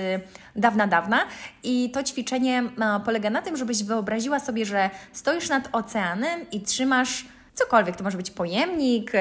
dawna, 0.57 0.87
dawna 0.87 1.21
i 1.63 1.91
to 1.91 2.03
ćwiczenie 2.03 2.63
polega 3.05 3.31
na 3.31 3.43
tym, 3.43 3.57
żebyś 3.57 3.85
wyobraziła 3.85 4.41
sobie, 4.41 4.67
że 4.67 4.91
stoisz 5.13 5.49
nad 5.49 5.69
oceanem 5.73 6.41
i 6.53 6.61
trzymasz 6.61 7.25
cokolwiek, 7.55 7.97
to 7.97 8.05
może 8.05 8.17
być 8.17 8.31
pojemnik, 8.31 9.13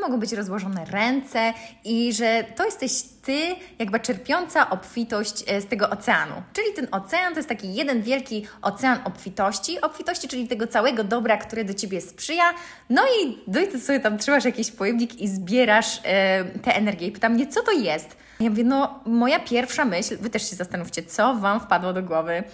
mogą 0.00 0.20
być 0.20 0.32
rozłożone 0.32 0.84
ręce 0.84 1.52
i 1.84 2.12
że 2.12 2.44
to 2.56 2.64
jesteś 2.64 3.02
ty, 3.22 3.38
jakby 3.78 4.00
czerpiąca 4.00 4.70
obfitość 4.70 5.44
e, 5.46 5.60
z 5.60 5.66
tego 5.66 5.90
oceanu. 5.90 6.34
Czyli 6.52 6.66
ten 6.76 6.88
ocean 6.90 7.32
to 7.32 7.38
jest 7.38 7.48
taki 7.48 7.74
jeden 7.74 8.02
wielki 8.02 8.46
ocean 8.62 8.98
obfitości, 9.04 9.80
obfitości, 9.80 10.28
czyli 10.28 10.48
tego 10.48 10.66
całego 10.66 11.04
dobra, 11.04 11.36
które 11.36 11.64
do 11.64 11.74
ciebie 11.74 12.00
sprzyja. 12.00 12.44
No 12.90 13.02
i, 13.22 13.38
ty 13.70 13.80
sobie 13.80 14.00
tam 14.00 14.18
trzymasz 14.18 14.44
jakiś 14.44 14.70
pojemnik 14.70 15.20
i 15.20 15.28
zbierasz 15.28 16.00
e, 16.04 16.44
tę 16.44 16.76
energię. 16.76 17.06
I 17.06 17.12
pytam 17.12 17.32
mnie, 17.32 17.46
co 17.46 17.62
to 17.62 17.72
jest? 17.72 18.16
Ja 18.40 18.50
mówię, 18.50 18.64
no 18.64 19.00
moja 19.06 19.40
pierwsza 19.40 19.84
myśl, 19.84 20.16
wy 20.20 20.30
też 20.30 20.50
się 20.50 20.56
zastanówcie, 20.56 21.02
co 21.02 21.34
Wam 21.34 21.60
wpadło 21.60 21.92
do 21.92 22.02
głowy. 22.02 22.44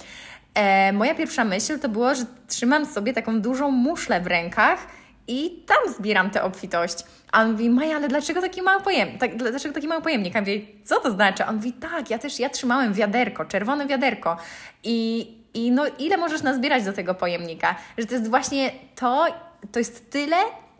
E, 0.54 0.92
moja 0.92 1.14
pierwsza 1.14 1.44
myśl 1.44 1.78
to 1.78 1.88
było, 1.88 2.14
że 2.14 2.24
trzymam 2.48 2.86
sobie 2.86 3.12
taką 3.12 3.40
dużą 3.40 3.70
muszlę 3.70 4.20
w 4.20 4.26
rękach 4.26 4.86
i 5.28 5.64
tam 5.66 5.94
zbieram 5.94 6.30
tę 6.30 6.42
obfitość. 6.42 6.98
A 7.32 7.42
on 7.42 7.52
mówi, 7.52 7.70
Maja, 7.70 7.96
ale 7.96 8.08
dlaczego 8.08 8.40
taki 8.40 8.62
mały 8.62 8.82
pojemnik? 8.82 9.20
Tak, 9.20 9.36
dlaczego 9.36 9.74
taki 9.74 9.88
mały 9.88 10.02
pojemnik? 10.02 10.36
A 10.36 10.40
mówię, 10.40 10.60
co 10.84 11.00
to 11.00 11.12
znaczy? 11.12 11.44
A 11.44 11.48
on 11.48 11.56
mówi, 11.56 11.72
tak, 11.72 12.10
ja 12.10 12.18
też, 12.18 12.38
ja 12.38 12.48
trzymałem 12.48 12.92
wiaderko, 12.92 13.44
czerwone 13.44 13.86
wiaderko 13.86 14.36
i, 14.84 15.28
i 15.54 15.70
no 15.72 15.84
ile 15.98 16.16
możesz 16.16 16.42
nazbierać 16.42 16.84
do 16.84 16.92
tego 16.92 17.14
pojemnika? 17.14 17.76
Że 17.98 18.06
to 18.06 18.14
jest 18.14 18.30
właśnie 18.30 18.70
to, 18.94 19.26
to 19.72 19.78
jest 19.78 20.10
tyle, 20.10 20.36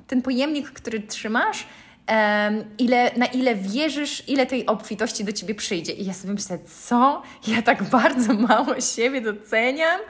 ten 0.06 0.22
pojemnik, 0.22 0.70
który 0.70 1.00
trzymasz, 1.00 1.66
Um, 2.08 2.64
ile, 2.78 3.10
na 3.16 3.26
ile 3.26 3.54
wierzysz, 3.54 4.28
ile 4.28 4.46
tej 4.46 4.66
obfitości 4.66 5.24
do 5.24 5.32
ciebie 5.32 5.54
przyjdzie. 5.54 5.92
I 5.92 6.04
ja 6.04 6.12
sobie 6.12 6.34
myślę, 6.34 6.58
co? 6.58 7.22
Ja 7.46 7.62
tak 7.62 7.82
bardzo 7.82 8.34
mało 8.34 8.80
siebie 8.80 9.20
doceniam. 9.20 10.00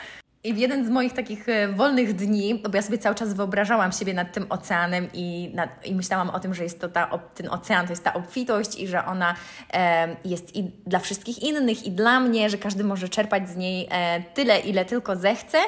I 0.44 0.54
w 0.54 0.58
jeden 0.58 0.86
z 0.86 0.90
moich 0.90 1.12
takich 1.12 1.48
e, 1.48 1.68
wolnych 1.68 2.14
dni, 2.14 2.54
bo 2.54 2.76
ja 2.76 2.82
sobie 2.82 2.98
cały 2.98 3.14
czas 3.14 3.34
wyobrażałam 3.34 3.92
siebie 3.92 4.14
nad 4.14 4.32
tym 4.32 4.46
oceanem 4.48 5.08
i, 5.12 5.50
nad, 5.54 5.86
i 5.86 5.94
myślałam 5.94 6.30
o 6.30 6.40
tym, 6.40 6.54
że 6.54 6.62
jest 6.62 6.80
to 6.80 6.88
ta, 6.88 7.18
ten 7.34 7.48
ocean, 7.50 7.86
to 7.86 7.92
jest 7.92 8.04
ta 8.04 8.14
obfitość 8.14 8.80
i 8.80 8.88
że 8.88 9.04
ona 9.04 9.34
e, 9.72 10.16
jest 10.24 10.56
i 10.56 10.70
dla 10.86 10.98
wszystkich 10.98 11.42
innych, 11.42 11.86
i 11.86 11.90
dla 11.90 12.20
mnie, 12.20 12.50
że 12.50 12.58
każdy 12.58 12.84
może 12.84 13.08
czerpać 13.08 13.48
z 13.48 13.56
niej 13.56 13.88
e, 13.90 14.22
tyle, 14.34 14.60
ile 14.60 14.84
tylko 14.84 15.16
zechce. 15.16 15.58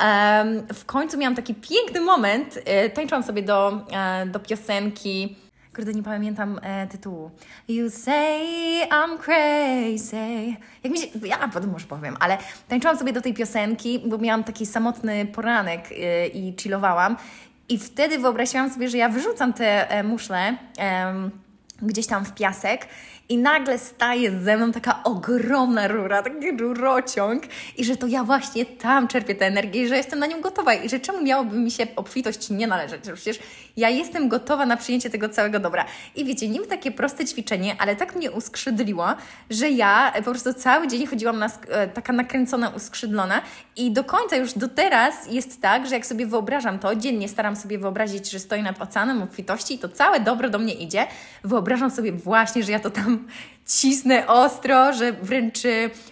E, 0.00 0.44
w 0.74 0.84
końcu 0.84 1.18
miałam 1.18 1.36
taki 1.36 1.54
piękny 1.54 2.00
moment, 2.00 2.58
e, 2.64 2.90
tańczyłam 2.90 3.22
sobie 3.22 3.42
do, 3.42 3.86
e, 3.92 4.26
do 4.26 4.40
piosenki 4.40 5.36
Kurde, 5.80 5.94
nie 5.94 6.02
pamiętam 6.02 6.60
e, 6.62 6.86
tytułu. 6.86 7.30
You 7.68 7.90
say 7.90 8.88
I'm 8.90 9.18
crazy. 9.18 10.56
Jak 10.84 10.92
mi 10.92 10.98
się, 10.98 11.06
ja 11.24 11.48
potem 11.48 11.70
może 11.70 11.86
powiem, 11.86 12.16
ale 12.20 12.38
tańczyłam 12.68 12.96
sobie 12.96 13.12
do 13.12 13.20
tej 13.20 13.34
piosenki, 13.34 14.02
bo 14.06 14.18
miałam 14.18 14.44
taki 14.44 14.66
samotny 14.66 15.26
poranek 15.26 15.80
e, 15.92 16.26
i 16.26 16.54
chillowałam. 16.60 17.16
I 17.68 17.78
wtedy 17.78 18.18
wyobraziłam 18.18 18.70
sobie, 18.70 18.88
że 18.88 18.98
ja 18.98 19.08
wyrzucam 19.08 19.52
te 19.52 19.90
e, 19.90 20.02
muszle 20.02 20.56
gdzieś 21.82 22.06
tam 22.06 22.24
w 22.24 22.34
piasek 22.34 22.86
i 23.30 23.38
nagle 23.38 23.78
staje 23.78 24.40
ze 24.40 24.56
mną 24.56 24.72
taka 24.72 25.02
ogromna 25.04 25.88
rura, 25.88 26.22
taki 26.22 26.56
rurociąg 26.56 27.42
i 27.76 27.84
że 27.84 27.96
to 27.96 28.06
ja 28.06 28.24
właśnie 28.24 28.66
tam 28.66 29.08
czerpię 29.08 29.34
tę 29.34 29.46
energię 29.46 29.82
i 29.82 29.88
że 29.88 29.96
jestem 29.96 30.18
na 30.18 30.26
nią 30.26 30.40
gotowa. 30.40 30.74
I 30.74 30.88
że 30.88 31.00
czemu 31.00 31.22
miałoby 31.22 31.56
mi 31.56 31.70
się 31.70 31.86
obfitość 31.96 32.50
nie 32.50 32.66
należeć, 32.66 33.04
że 33.06 33.14
przecież 33.14 33.38
ja 33.76 33.88
jestem 33.88 34.28
gotowa 34.28 34.66
na 34.66 34.76
przyjęcie 34.76 35.10
tego 35.10 35.28
całego 35.28 35.60
dobra. 35.60 35.84
I 36.16 36.24
wiecie, 36.24 36.48
niby 36.48 36.66
takie 36.66 36.90
proste 36.90 37.24
ćwiczenie, 37.24 37.76
ale 37.78 37.96
tak 37.96 38.16
mnie 38.16 38.30
uskrzydliło, 38.30 39.06
że 39.50 39.70
ja 39.70 40.12
po 40.16 40.30
prostu 40.30 40.54
cały 40.54 40.88
dzień 40.88 41.06
chodziłam 41.06 41.38
na, 41.38 41.50
e, 41.68 41.88
taka 41.88 42.12
nakręcona, 42.12 42.68
uskrzydlona. 42.68 43.42
I 43.76 43.90
do 43.90 44.04
końca 44.04 44.36
już 44.36 44.52
do 44.52 44.68
teraz 44.68 45.14
jest 45.32 45.62
tak, 45.62 45.86
że 45.86 45.94
jak 45.94 46.06
sobie 46.06 46.26
wyobrażam 46.26 46.78
to, 46.78 46.94
dziennie 46.94 47.28
staram 47.28 47.56
sobie 47.56 47.78
wyobrazić, 47.78 48.30
że 48.30 48.38
stoję 48.38 48.62
nad 48.62 48.82
oceanem 48.82 49.22
obfitości 49.22 49.74
i 49.74 49.78
to 49.78 49.88
całe 49.88 50.20
dobro 50.20 50.50
do 50.50 50.58
mnie 50.58 50.74
idzie, 50.74 51.06
wyobrażam 51.44 51.90
sobie 51.90 52.12
właśnie, 52.12 52.62
że 52.62 52.72
ja 52.72 52.80
to 52.80 52.90
tam 52.90 53.19
cisnę 53.70 54.26
ostro, 54.26 54.92
że 54.92 55.12
wręcz 55.12 55.58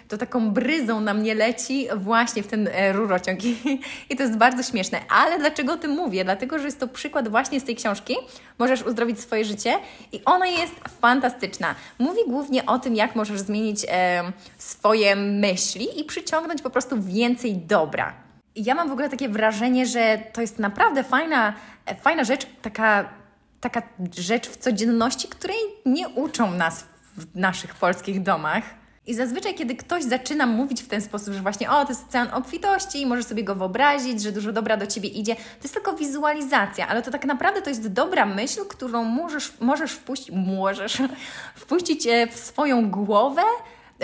to 0.08 0.18
taką 0.18 0.50
bryzą 0.50 1.00
na 1.00 1.14
mnie 1.14 1.34
leci 1.34 1.88
właśnie 1.96 2.42
w 2.42 2.46
ten 2.46 2.68
e, 2.72 2.92
rurociąg. 2.92 3.44
I, 3.44 3.56
I 4.10 4.16
to 4.16 4.22
jest 4.22 4.36
bardzo 4.36 4.62
śmieszne. 4.62 5.00
Ale 5.10 5.38
dlaczego 5.38 5.72
o 5.72 5.76
tym 5.76 5.90
mówię? 5.90 6.24
Dlatego, 6.24 6.58
że 6.58 6.64
jest 6.64 6.80
to 6.80 6.88
przykład 6.88 7.28
właśnie 7.28 7.60
z 7.60 7.64
tej 7.64 7.76
książki. 7.76 8.16
Możesz 8.58 8.82
uzdrowić 8.82 9.20
swoje 9.20 9.44
życie 9.44 9.78
i 10.12 10.20
ona 10.24 10.46
jest 10.46 10.74
fantastyczna. 11.00 11.74
Mówi 11.98 12.20
głównie 12.28 12.66
o 12.66 12.78
tym, 12.78 12.94
jak 12.94 13.16
możesz 13.16 13.40
zmienić 13.40 13.86
e, 13.88 14.32
swoje 14.58 15.16
myśli 15.16 16.00
i 16.00 16.04
przyciągnąć 16.04 16.62
po 16.62 16.70
prostu 16.70 17.02
więcej 17.02 17.56
dobra. 17.56 18.12
I 18.54 18.64
ja 18.64 18.74
mam 18.74 18.88
w 18.88 18.92
ogóle 18.92 19.08
takie 19.08 19.28
wrażenie, 19.28 19.86
że 19.86 20.18
to 20.32 20.40
jest 20.40 20.58
naprawdę 20.58 21.04
fajna, 21.04 21.54
e, 21.86 21.94
fajna 21.94 22.24
rzecz, 22.24 22.46
taka 22.62 23.18
taka 23.60 23.82
rzecz 24.18 24.48
w 24.48 24.56
codzienności, 24.56 25.28
której 25.28 25.56
nie 25.86 26.08
uczą 26.08 26.50
nas 26.50 26.84
w 27.18 27.36
naszych 27.36 27.74
polskich 27.74 28.22
domach. 28.22 28.62
I 29.08 29.14
zazwyczaj, 29.14 29.54
kiedy 29.54 29.76
ktoś 29.76 30.04
zaczyna 30.04 30.46
mówić 30.46 30.82
w 30.82 30.88
ten 30.88 31.00
sposób, 31.00 31.34
że 31.34 31.40
właśnie 31.40 31.70
o, 31.70 31.84
to 31.84 31.88
jest 31.88 32.08
ocean 32.08 32.28
obfitości, 32.34 33.06
możesz 33.06 33.24
sobie 33.24 33.44
go 33.44 33.54
wyobrazić, 33.54 34.22
że 34.22 34.32
dużo 34.32 34.52
dobra 34.52 34.76
do 34.76 34.86
Ciebie 34.86 35.08
idzie, 35.08 35.34
to 35.34 35.62
jest 35.62 35.74
tylko 35.74 35.92
wizualizacja, 35.92 36.88
ale 36.88 37.02
to 37.02 37.10
tak 37.10 37.24
naprawdę 37.24 37.62
to 37.62 37.70
jest 37.70 37.92
dobra 37.92 38.26
myśl, 38.26 38.60
którą 38.68 39.04
możesz, 39.04 39.52
możesz 39.60 39.92
wpuścić, 39.92 40.30
możesz 40.46 41.02
wpuścić 41.62 42.06
e, 42.06 42.26
w 42.26 42.36
swoją 42.36 42.90
głowę, 42.90 43.42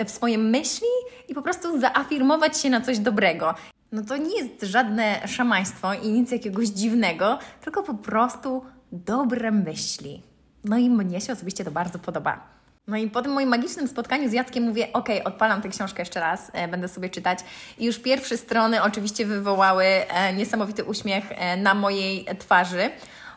w 0.05 0.11
swoje 0.11 0.37
myśli 0.37 0.87
i 1.27 1.33
po 1.33 1.41
prostu 1.41 1.79
zaafirmować 1.79 2.57
się 2.57 2.69
na 2.69 2.81
coś 2.81 2.99
dobrego. 2.99 3.55
no 3.91 4.03
to 4.03 4.17
nie 4.17 4.37
jest 4.37 4.61
żadne 4.61 5.27
szamaństwo 5.27 5.93
i 5.93 6.07
nic 6.07 6.31
jakiegoś 6.31 6.67
dziwnego, 6.67 7.39
tylko 7.61 7.83
po 7.83 7.93
prostu 7.93 8.65
dobre 8.91 9.51
myśli. 9.51 10.21
No 10.63 10.77
i 10.77 10.89
mnie 10.89 11.21
się 11.21 11.33
osobiście 11.33 11.63
to 11.65 11.71
bardzo 11.71 11.99
podoba. 11.99 12.54
No 12.87 12.97
i 12.97 13.09
po 13.09 13.21
tym 13.21 13.31
moim 13.31 13.49
magicznym 13.49 13.87
spotkaniu 13.87 14.29
z 14.29 14.33
Jackiem 14.33 14.63
mówię, 14.63 14.93
ok, 14.93 15.09
odpalam 15.23 15.61
tę 15.61 15.69
książkę 15.69 16.01
jeszcze 16.01 16.19
raz, 16.19 16.51
e, 16.53 16.67
będę 16.67 16.87
sobie 16.87 17.09
czytać. 17.09 17.39
I 17.77 17.85
już 17.85 17.99
pierwsze 17.99 18.37
strony 18.37 18.83
oczywiście 18.83 19.25
wywołały 19.25 19.85
e, 19.85 20.33
niesamowity 20.33 20.83
uśmiech 20.83 21.31
e, 21.31 21.57
na 21.57 21.73
mojej 21.73 22.25
twarzy, 22.39 22.89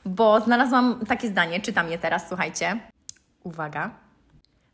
bo 0.05 0.41
znalazłam 0.41 1.07
takie 1.07 1.29
zdanie, 1.29 1.61
czytam 1.61 1.91
je 1.91 1.99
teraz, 1.99 2.29
słuchajcie. 2.29 2.79
Uwaga. 3.45 4.08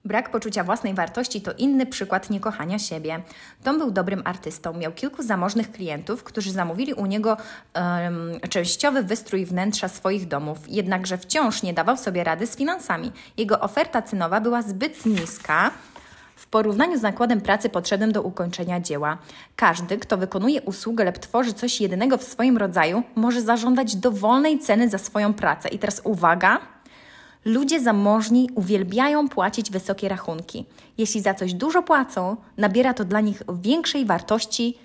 Brak 0.06 0.30
poczucia 0.30 0.64
własnej 0.64 0.94
wartości 0.94 1.40
to 1.40 1.52
inny 1.52 1.86
przykład 1.86 2.30
niekochania 2.30 2.78
siebie. 2.78 3.22
Tom 3.62 3.78
był 3.78 3.90
dobrym 3.90 4.22
artystą, 4.24 4.72
miał 4.72 4.92
kilku 4.92 5.22
zamożnych 5.22 5.72
klientów, 5.72 6.24
którzy 6.24 6.52
zamówili 6.52 6.94
u 6.94 7.06
niego 7.06 7.36
um, 7.74 8.40
częściowy 8.50 9.02
wystrój 9.02 9.46
wnętrza 9.46 9.88
swoich 9.88 10.28
domów, 10.28 10.58
jednakże 10.68 11.18
wciąż 11.18 11.62
nie 11.62 11.74
dawał 11.74 11.96
sobie 11.96 12.24
rady 12.24 12.46
z 12.46 12.56
finansami. 12.56 13.12
Jego 13.36 13.60
oferta 13.60 14.02
cenowa 14.02 14.40
była 14.40 14.62
zbyt 14.62 15.06
niska, 15.06 15.70
w 16.36 16.46
porównaniu 16.46 16.98
z 16.98 17.02
nakładem 17.02 17.40
pracy 17.40 17.68
potrzebnym 17.68 18.12
do 18.12 18.22
ukończenia 18.22 18.80
dzieła. 18.80 19.18
Każdy, 19.56 19.98
kto 19.98 20.16
wykonuje 20.16 20.62
usługę 20.62 21.04
lub 21.04 21.18
tworzy 21.18 21.52
coś 21.52 21.80
jedynego 21.80 22.18
w 22.18 22.22
swoim 22.22 22.56
rodzaju, 22.56 23.02
może 23.14 23.42
zażądać 23.42 23.96
dowolnej 23.96 24.58
ceny 24.58 24.88
za 24.88 24.98
swoją 24.98 25.34
pracę. 25.34 25.68
I 25.68 25.78
teraz 25.78 26.00
uwaga, 26.04 26.60
Ludzie 27.44 27.80
zamożni 27.80 28.50
uwielbiają 28.54 29.28
płacić 29.28 29.70
wysokie 29.70 30.08
rachunki. 30.08 30.66
Jeśli 30.98 31.20
za 31.20 31.34
coś 31.34 31.54
dużo 31.54 31.82
płacą, 31.82 32.36
nabiera 32.56 32.94
to 32.94 33.04
dla 33.04 33.20
nich 33.20 33.42
większej 33.62 34.04
wartości, 34.04 34.78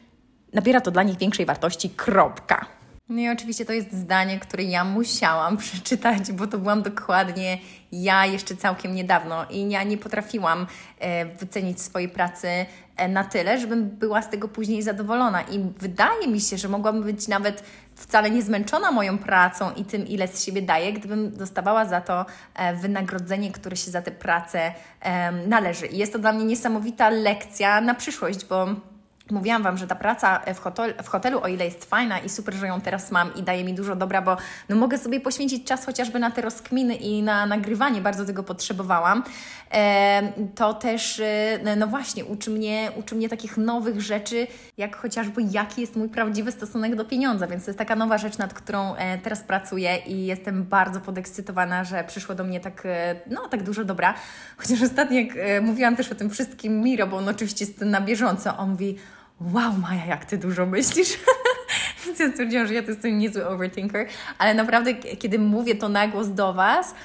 nabiera 0.53 0.81
to 0.81 0.91
dla 0.91 1.03
nich 1.03 1.17
większej 1.17 1.45
wartości. 1.45 1.89
Kropka. 1.89 2.65
No 3.09 3.21
i 3.21 3.29
oczywiście 3.29 3.65
to 3.65 3.73
jest 3.73 3.93
zdanie, 3.93 4.39
które 4.39 4.63
ja 4.63 4.83
musiałam 4.83 5.57
przeczytać, 5.67 6.31
bo 6.31 6.47
to 6.47 6.57
byłam 6.57 6.81
dokładnie 6.81 7.57
ja 7.91 8.25
jeszcze 8.25 8.55
całkiem 8.55 8.95
niedawno 8.95 9.45
i 9.49 9.69
ja 9.69 9.83
nie 9.83 9.97
potrafiłam 9.97 10.67
e, 10.99 11.25
wycenić 11.25 11.81
swojej 11.81 12.09
pracy 12.09 12.47
e, 12.95 13.07
na 13.07 13.23
tyle, 13.23 13.59
żebym 13.59 13.89
była 13.89 14.21
z 14.21 14.29
tego 14.29 14.47
później 14.47 14.81
zadowolona. 14.83 15.41
I 15.41 15.59
wydaje 15.79 16.27
mi 16.27 16.41
się, 16.41 16.57
że 16.57 16.67
mogłabym 16.67 17.03
być 17.03 17.27
nawet 17.27 17.63
wcale 17.99 18.31
nie 18.31 18.41
zmęczona 18.41 18.91
moją 18.91 19.17
pracą 19.17 19.71
i 19.73 19.85
tym, 19.85 20.07
ile 20.07 20.27
z 20.27 20.43
siebie 20.43 20.61
daję, 20.61 20.93
gdybym 20.93 21.37
dostawała 21.37 21.85
za 21.85 22.01
to 22.01 22.25
e, 22.55 22.75
wynagrodzenie, 22.75 23.51
które 23.51 23.75
się 23.75 23.91
za 23.91 24.01
tę 24.01 24.11
pracę 24.11 24.73
należy. 25.47 25.87
I 25.87 25.97
jest 25.97 26.13
to 26.13 26.19
dla 26.19 26.33
mnie 26.33 26.45
niesamowita 26.45 27.09
lekcja 27.09 27.81
na 27.81 27.95
przyszłość, 27.95 28.45
bo 28.45 28.67
Mówiłam 29.31 29.63
Wam, 29.63 29.77
że 29.77 29.87
ta 29.87 29.95
praca 29.95 30.41
w, 30.55 30.59
hotel, 30.59 30.93
w 31.03 31.07
hotelu, 31.07 31.41
o 31.43 31.47
ile 31.47 31.65
jest 31.65 31.85
fajna 31.85 32.19
i 32.19 32.29
super, 32.29 32.53
że 32.53 32.67
ją 32.67 32.81
teraz 32.81 33.11
mam 33.11 33.35
i 33.35 33.43
daje 33.43 33.63
mi 33.63 33.73
dużo 33.73 33.95
dobra, 33.95 34.21
bo 34.21 34.37
no, 34.69 34.75
mogę 34.75 34.97
sobie 34.97 35.19
poświęcić 35.19 35.67
czas 35.67 35.85
chociażby 35.85 36.19
na 36.19 36.31
te 36.31 36.41
rozkminy 36.41 36.95
i 36.95 37.23
na 37.23 37.45
nagrywanie, 37.45 38.01
bardzo 38.01 38.25
tego 38.25 38.43
potrzebowałam, 38.43 39.23
e, 39.71 40.33
to 40.55 40.73
też, 40.73 41.19
e, 41.19 41.75
no 41.77 41.87
właśnie, 41.87 42.25
uczy 42.25 42.49
mnie, 42.51 42.91
uczy 42.95 43.15
mnie 43.15 43.29
takich 43.29 43.57
nowych 43.57 44.01
rzeczy, 44.01 44.47
jak 44.77 44.95
chociażby 44.95 45.41
jaki 45.51 45.81
jest 45.81 45.95
mój 45.95 46.09
prawdziwy 46.09 46.51
stosunek 46.51 46.95
do 46.95 47.05
pieniądza, 47.05 47.47
więc 47.47 47.65
to 47.65 47.71
jest 47.71 47.79
taka 47.79 47.95
nowa 47.95 48.17
rzecz, 48.17 48.37
nad 48.37 48.53
którą 48.53 48.95
e, 48.95 49.17
teraz 49.17 49.43
pracuję 49.43 49.97
i 49.97 50.25
jestem 50.25 50.63
bardzo 50.63 50.99
podekscytowana, 50.99 51.83
że 51.83 52.03
przyszło 52.03 52.35
do 52.35 52.43
mnie 52.43 52.59
tak, 52.59 52.85
e, 52.85 53.15
no, 53.27 53.47
tak 53.47 53.63
dużo 53.63 53.85
dobra. 53.85 54.13
Chociaż 54.57 54.81
ostatnio, 54.81 55.19
jak 55.19 55.37
e, 55.37 55.61
mówiłam 55.61 55.95
też 55.95 56.11
o 56.11 56.15
tym 56.15 56.29
wszystkim 56.29 56.81
Miro, 56.81 57.07
bo 57.07 57.17
on 57.17 57.29
oczywiście 57.29 57.65
jest 57.65 57.81
na 57.81 58.01
bieżąco, 58.01 58.57
on 58.57 58.69
mówi, 58.69 58.97
wow 59.41 59.73
Maja, 59.73 60.05
jak 60.05 60.25
Ty 60.25 60.37
dużo 60.37 60.65
myślisz. 60.65 61.17
Więc 62.05 62.19
ja 62.19 62.29
stwierdziłam, 62.29 62.67
że 62.67 62.73
ja 62.73 62.83
to 62.83 62.89
jestem 62.89 63.17
niezły 63.17 63.47
overthinker, 63.47 64.07
ale 64.37 64.53
naprawdę 64.53 64.93
kiedy 64.93 65.39
mówię 65.39 65.75
to 65.75 65.89
na 65.89 66.07
głos 66.07 66.27
do 66.27 66.53
Was, 66.53 66.95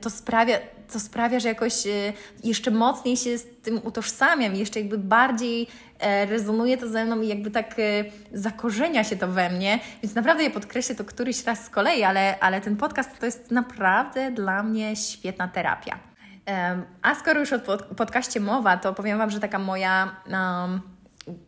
to 0.00 0.10
sprawia, 0.10 0.58
to 0.92 1.00
sprawia, 1.00 1.40
że 1.40 1.48
jakoś 1.48 1.86
e, 1.86 2.12
jeszcze 2.44 2.70
mocniej 2.70 3.16
się 3.16 3.38
z 3.38 3.46
tym 3.62 3.80
utożsamiam, 3.84 4.54
jeszcze 4.54 4.80
jakby 4.80 4.98
bardziej 4.98 5.66
e, 5.98 6.26
rezonuje 6.26 6.78
to 6.78 6.88
ze 6.88 7.04
mną 7.04 7.20
i 7.20 7.28
jakby 7.28 7.50
tak 7.50 7.74
e, 7.78 8.04
zakorzenia 8.32 9.04
się 9.04 9.16
to 9.16 9.28
we 9.28 9.50
mnie, 9.50 9.78
więc 10.02 10.14
naprawdę 10.14 10.44
ja 10.44 10.50
podkreślę 10.50 10.94
to 10.94 11.04
któryś 11.04 11.44
raz 11.44 11.64
z 11.64 11.70
kolei, 11.70 12.02
ale, 12.02 12.40
ale 12.40 12.60
ten 12.60 12.76
podcast 12.76 13.18
to 13.18 13.26
jest 13.26 13.50
naprawdę 13.50 14.30
dla 14.30 14.62
mnie 14.62 14.96
świetna 14.96 15.48
terapia. 15.48 15.98
A 17.02 17.14
skoro 17.14 17.40
już 17.40 17.52
o 17.52 17.58
podcaście 17.96 18.40
mowa, 18.40 18.76
to 18.76 18.94
powiem 18.94 19.18
Wam, 19.18 19.30
że 19.30 19.40
taka 19.40 19.58
moja... 19.58 20.16
Um, 20.30 20.93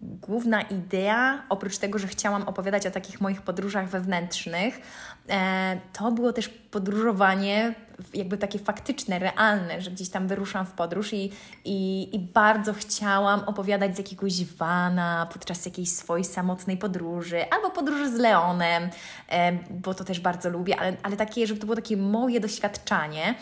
główna 0.01 0.63
idea, 0.63 1.43
oprócz 1.49 1.79
tego, 1.79 1.99
że 1.99 2.09
chciałam 2.09 2.43
opowiadać 2.43 2.87
o 2.87 2.91
takich 2.91 3.21
moich 3.21 3.43
podróżach 3.43 3.89
wewnętrznych, 3.89 4.81
e, 5.29 5.81
to 5.93 6.13
było 6.13 6.33
też 6.33 6.49
podróżowanie 6.49 7.75
jakby 8.15 8.39
takie 8.39 8.59
faktyczne, 8.59 9.19
realne, 9.19 9.81
że 9.81 9.91
gdzieś 9.91 10.09
tam 10.09 10.29
wyruszam 10.29 10.67
w 10.67 10.73
podróż 10.73 11.13
i, 11.13 11.33
i, 11.65 12.09
i 12.17 12.19
bardzo 12.19 12.73
chciałam 12.73 13.41
opowiadać 13.41 13.95
z 13.95 13.99
jakiegoś 13.99 14.45
wana 14.45 15.29
podczas 15.33 15.67
jakiejś 15.67 15.89
swojej 15.93 16.25
samotnej 16.25 16.77
podróży 16.77 17.45
albo 17.51 17.71
podróży 17.71 18.11
z 18.11 18.15
Leonem, 18.15 18.91
e, 19.29 19.53
bo 19.71 19.95
to 19.95 20.05
też 20.05 20.21
bardzo 20.21 20.51
lubię, 20.51 20.81
ale, 20.81 20.97
ale 21.03 21.17
takie, 21.17 21.47
żeby 21.47 21.61
to 21.61 21.67
było 21.67 21.77
takie 21.77 21.97
moje 21.97 22.41
doświadczanie. 22.41 23.35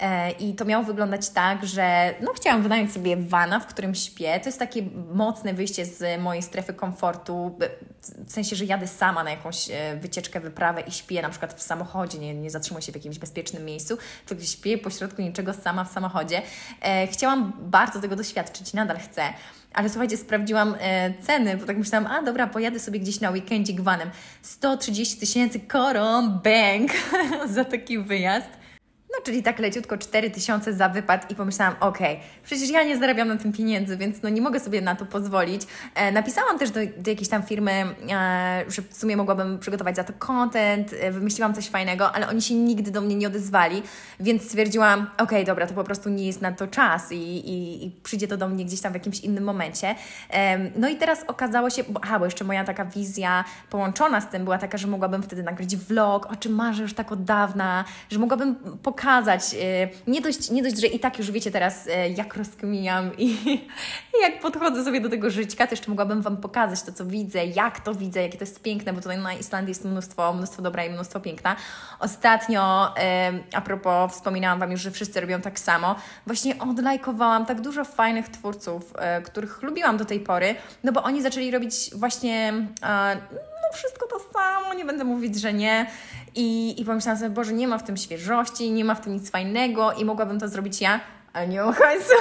E, 0.00 0.30
I 0.30 0.54
to 0.54 0.64
miało 0.64 0.84
wyglądać 0.84 1.30
tak, 1.30 1.66
że 1.66 2.14
no, 2.20 2.32
chciałam 2.32 2.62
wynająć 2.62 2.92
sobie 2.92 3.16
wana, 3.16 3.60
w 3.60 3.66
którym 3.66 3.94
śpię. 3.94 4.40
To 4.40 4.48
jest 4.48 4.58
takie 4.58 4.82
mocne 5.12 5.54
wyjście 5.54 5.84
z 5.84 6.20
mojej 6.22 6.42
strefy 6.42 6.74
komfortu, 6.74 7.58
w 8.26 8.32
sensie, 8.32 8.56
że 8.56 8.64
jadę 8.64 8.86
sama 8.86 9.24
na 9.24 9.30
jakąś 9.30 9.70
e, 9.70 9.96
wycieczkę, 9.96 10.40
wyprawę 10.40 10.80
i 10.80 10.90
śpię 10.92 11.22
na 11.22 11.28
przykład 11.28 11.54
w 11.54 11.62
samochodzie, 11.62 12.18
nie, 12.18 12.34
nie 12.34 12.50
zatrzymuję 12.50 12.82
się 12.82 12.92
w 12.92 12.94
jakimś 12.94 13.18
bezpiecznym 13.18 13.64
miejscu, 13.64 13.98
tylko 14.26 14.44
śpię 14.44 14.78
pośrodku 14.78 15.22
niczego 15.22 15.54
sama 15.54 15.84
w 15.84 15.92
samochodzie. 15.92 16.42
E, 16.82 17.06
chciałam 17.06 17.52
bardzo 17.58 18.00
tego 18.00 18.16
doświadczyć, 18.16 18.72
nadal 18.72 18.98
chcę. 18.98 19.22
Ale 19.72 19.88
słuchajcie, 19.88 20.16
sprawdziłam 20.16 20.74
e, 20.80 21.14
ceny, 21.22 21.56
bo 21.56 21.66
tak 21.66 21.78
myślałam, 21.78 22.12
a 22.12 22.22
dobra, 22.22 22.46
pojadę 22.46 22.78
sobie 22.78 23.00
gdzieś 23.00 23.20
na 23.20 23.30
weekendzie 23.30 23.72
gwanem. 23.72 24.10
130 24.42 25.16
tysięcy 25.16 25.60
koron, 25.60 26.40
bank, 26.44 26.92
za 27.54 27.64
taki 27.64 27.98
wyjazd. 27.98 28.58
No, 29.18 29.24
czyli 29.24 29.42
tak 29.42 29.58
leciutko 29.58 29.98
4000 29.98 30.72
za 30.74 30.88
wypad 30.88 31.30
i 31.30 31.34
pomyślałam, 31.34 31.74
okej, 31.80 32.14
okay, 32.16 32.26
przecież 32.44 32.70
ja 32.70 32.82
nie 32.82 32.98
zarabiam 32.98 33.28
na 33.28 33.36
tym 33.36 33.52
pieniędzy, 33.52 33.96
więc 33.96 34.22
no 34.22 34.28
nie 34.28 34.40
mogę 34.40 34.60
sobie 34.60 34.80
na 34.80 34.94
to 34.94 35.06
pozwolić. 35.06 35.62
E, 35.94 36.12
napisałam 36.12 36.58
też 36.58 36.70
do, 36.70 36.80
do 36.96 37.10
jakiejś 37.10 37.28
tam 37.28 37.42
firmy, 37.42 37.72
e, 38.10 38.64
że 38.68 38.82
w 38.82 38.96
sumie 38.96 39.16
mogłabym 39.16 39.58
przygotować 39.58 39.96
za 39.96 40.04
to 40.04 40.12
content, 40.12 40.94
e, 41.00 41.10
wymyśliłam 41.10 41.54
coś 41.54 41.68
fajnego, 41.68 42.12
ale 42.12 42.28
oni 42.28 42.42
się 42.42 42.54
nigdy 42.54 42.90
do 42.90 43.00
mnie 43.00 43.14
nie 43.14 43.26
odezwali, 43.26 43.82
więc 44.20 44.42
stwierdziłam, 44.42 45.00
okej, 45.00 45.24
okay, 45.24 45.44
dobra, 45.44 45.66
to 45.66 45.74
po 45.74 45.84
prostu 45.84 46.08
nie 46.08 46.26
jest 46.26 46.42
na 46.42 46.52
to 46.52 46.66
czas 46.66 47.12
i, 47.12 47.16
i, 47.16 47.86
i, 47.86 47.90
przyjdzie 47.90 48.28
to 48.28 48.36
do 48.36 48.48
mnie 48.48 48.64
gdzieś 48.64 48.80
tam 48.80 48.92
w 48.92 48.94
jakimś 48.94 49.20
innym 49.20 49.44
momencie. 49.44 49.94
No 50.76 50.88
i 50.88 50.96
teraz 50.96 51.24
okazało 51.26 51.70
się, 51.70 51.84
bo, 51.88 52.00
aha, 52.02 52.18
bo 52.18 52.24
jeszcze 52.24 52.44
moja 52.44 52.64
taka 52.64 52.84
wizja 52.84 53.44
połączona 53.70 54.20
z 54.20 54.28
tym 54.30 54.44
była 54.44 54.58
taka, 54.58 54.78
że 54.78 54.88
mogłabym 54.88 55.22
wtedy 55.22 55.42
nagrać 55.42 55.76
vlog, 55.76 56.32
o 56.32 56.36
czym 56.36 56.54
marzę 56.54 56.82
już 56.82 56.94
tak 56.94 57.12
od 57.12 57.24
dawna, 57.24 57.84
że 58.10 58.18
mogłabym 58.18 58.54
pokazać 58.82 59.07
pokazać. 59.08 59.54
Y, 59.54 59.88
nie 60.06 60.20
dość, 60.20 60.50
nie 60.50 60.62
dość, 60.62 60.80
że 60.80 60.86
i 60.86 61.00
tak 61.00 61.18
już 61.18 61.30
wiecie 61.30 61.50
teraz, 61.50 61.86
y, 61.86 61.90
jak 62.16 62.36
rozkminiam 62.36 63.16
i, 63.18 63.26
i 64.14 64.22
jak 64.22 64.40
podchodzę 64.40 64.84
sobie 64.84 65.00
do 65.00 65.08
tego 65.08 65.30
żyćka, 65.30 65.66
to 65.66 65.72
jeszcze 65.72 65.90
mogłabym 65.90 66.22
Wam 66.22 66.36
pokazać 66.36 66.82
to, 66.82 66.92
co 66.92 67.06
widzę, 67.06 67.46
jak 67.46 67.80
to 67.80 67.94
widzę, 67.94 68.22
jakie 68.22 68.38
to 68.38 68.44
jest 68.44 68.62
piękne, 68.62 68.92
bo 68.92 69.00
tutaj 69.00 69.18
na 69.18 69.32
Islandii 69.32 69.70
jest 69.70 69.84
mnóstwo, 69.84 70.32
mnóstwo 70.32 70.62
dobra 70.62 70.84
i 70.84 70.90
mnóstwo 70.90 71.20
piękna. 71.20 71.56
Ostatnio, 72.00 72.94
a 73.54 73.60
propos, 73.60 74.12
wspominałam 74.12 74.58
Wam 74.60 74.70
już, 74.70 74.80
że 74.80 74.90
wszyscy 74.90 75.20
robią 75.20 75.40
tak 75.40 75.58
samo, 75.58 75.96
właśnie 76.26 76.58
odlajkowałam 76.58 77.46
tak 77.46 77.60
dużo 77.60 77.84
fajnych 77.84 78.28
twórców, 78.28 78.92
y, 79.18 79.22
których 79.22 79.62
lubiłam 79.62 79.96
do 79.96 80.04
tej 80.04 80.20
pory, 80.20 80.54
no 80.84 80.92
bo 80.92 81.02
oni 81.02 81.22
zaczęli 81.22 81.50
robić 81.50 81.90
właśnie 81.94 82.52
no 83.68 83.76
wszystko 83.76 84.06
to 84.06 84.16
samo, 84.32 84.74
nie 84.74 84.84
będę 84.84 85.04
mówić, 85.04 85.40
że 85.40 85.52
nie. 85.52 85.86
I, 86.40 86.80
i 86.80 86.84
pomyślałam 86.84 87.18
sobie, 87.18 87.30
Boże, 87.30 87.52
nie 87.52 87.68
ma 87.68 87.78
w 87.78 87.82
tym 87.82 87.96
świeżości, 87.96 88.70
nie 88.70 88.84
ma 88.84 88.94
w 88.94 89.00
tym 89.00 89.12
nic 89.12 89.30
fajnego 89.30 89.92
i 89.92 90.04
mogłabym 90.04 90.40
to 90.40 90.48
zrobić 90.48 90.80
ja, 90.80 91.00
ale 91.32 91.48
nie 91.48 91.58
hajsu. 91.58 92.14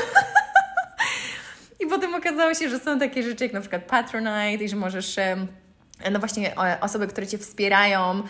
I 1.80 1.88
potem 1.88 2.15
okazało 2.15 2.53
się, 2.53 2.69
że 2.69 2.80
są 2.80 2.99
takie 2.99 3.23
rzeczy 3.23 3.43
jak 3.43 3.53
na 3.53 3.62
przykład 3.62 3.84
Patronite 3.84 4.63
i 4.63 4.69
że 4.69 4.75
możesz 4.75 5.17
no 6.12 6.19
właśnie 6.19 6.55
osoby, 6.81 7.07
które 7.07 7.27
Cię 7.27 7.38
wspierają, 7.38 8.23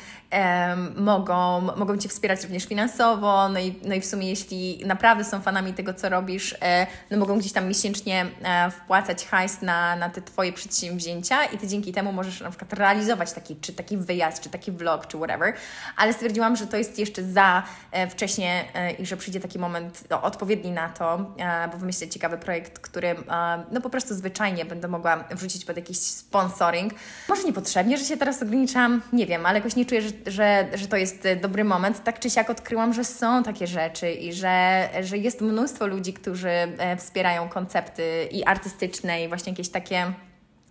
mogą, 0.96 1.62
mogą 1.62 1.98
Cię 1.98 2.10
wspierać 2.10 2.44
również 2.44 2.66
finansowo, 2.66 3.50
no 3.50 3.60
i, 3.60 3.80
no 3.84 3.96
i 3.96 4.02
w 4.02 4.06
sumie 4.06 4.30
jeśli 4.30 4.84
naprawdę 4.86 5.24
są 5.24 5.42
fanami 5.42 5.74
tego, 5.74 5.94
co 5.94 6.10
robisz, 6.10 6.56
e, 6.62 6.88
no 7.12 7.18
mogą 7.18 7.40
gdzieś 7.40 7.54
tam 7.54 7.68
miesięcznie 7.68 8.26
e, 8.44 8.72
wpłacać 8.72 9.26
hajs 9.26 9.62
na, 9.62 9.96
na 9.96 10.10
te 10.10 10.22
Twoje 10.22 10.54
przedsięwzięcia 10.54 11.46
i 11.46 11.58
Ty 11.58 11.68
dzięki 11.68 11.94
temu 11.94 12.12
możesz 12.12 12.42
na 12.42 12.50
przykład 12.50 12.74
realizować 12.74 13.34
taki, 13.34 13.56
czy 13.56 13.74
taki 13.74 13.98
wyjazd, 13.98 14.44
czy 14.44 14.50
taki 14.50 14.72
vlog, 14.72 15.08
czy 15.08 15.18
whatever, 15.18 15.54
ale 15.98 16.14
stwierdziłam, 16.14 16.56
że 16.56 16.68
to 16.68 16.78
jest 16.78 17.00
jeszcze 17.00 17.24
za 17.24 17.64
e, 17.92 18.08
wcześnie 18.08 18.66
i 19.00 19.06
że 19.06 19.18
przyjdzie 19.18 19.40
taki 19.40 19.60
moment 19.60 20.04
no, 20.10 20.22
odpowiedni 20.22 20.72
na 20.72 20.90
to, 20.90 21.18
bo 21.72 21.78
wymyślę 21.78 22.08
ciekawy 22.08 22.38
projekt, 22.38 22.80
który 22.80 23.16
no 23.72 23.82
po 23.82 23.90
prostu 23.90 24.16
zwyczajnie 24.16 24.66
będę 24.66 24.88
mogła 24.88 25.24
wrzucić 25.32 25.66
pod 25.66 25.76
jakiś 25.76 25.98
sponsoring. 25.98 26.94
Może 27.30 27.44
nie 27.44 27.54
potrzebnie, 27.58 27.98
że 27.98 28.06
się 28.06 28.18
teraz 28.18 28.44
ograniczam, 28.44 29.02
nie 29.14 29.26
wiem, 29.26 29.46
ale 29.46 29.58
jakoś 29.58 29.76
nie 29.76 29.86
czuję, 29.86 30.02
że, 30.02 30.10
że, 30.26 30.68
że 30.74 30.88
to 30.88 30.98
jest 30.98 31.28
dobry 31.42 31.64
moment. 31.64 32.04
Tak 32.04 32.20
czy 32.20 32.30
siak 32.30 32.50
odkryłam, 32.50 32.94
że 32.94 33.04
są 33.04 33.44
takie 33.44 33.68
rzeczy 33.68 34.12
i 34.12 34.34
że, 34.34 34.90
że 35.02 35.18
jest 35.18 35.42
mnóstwo 35.42 35.88
ludzi, 35.88 36.14
którzy 36.14 36.50
e, 36.50 36.98
wspierają 36.98 37.50
koncepty 37.50 38.28
i 38.32 38.44
artystyczne 38.44 39.24
i 39.24 39.28
właśnie 39.28 39.52
jakieś 39.52 39.70
takie 39.70 40.14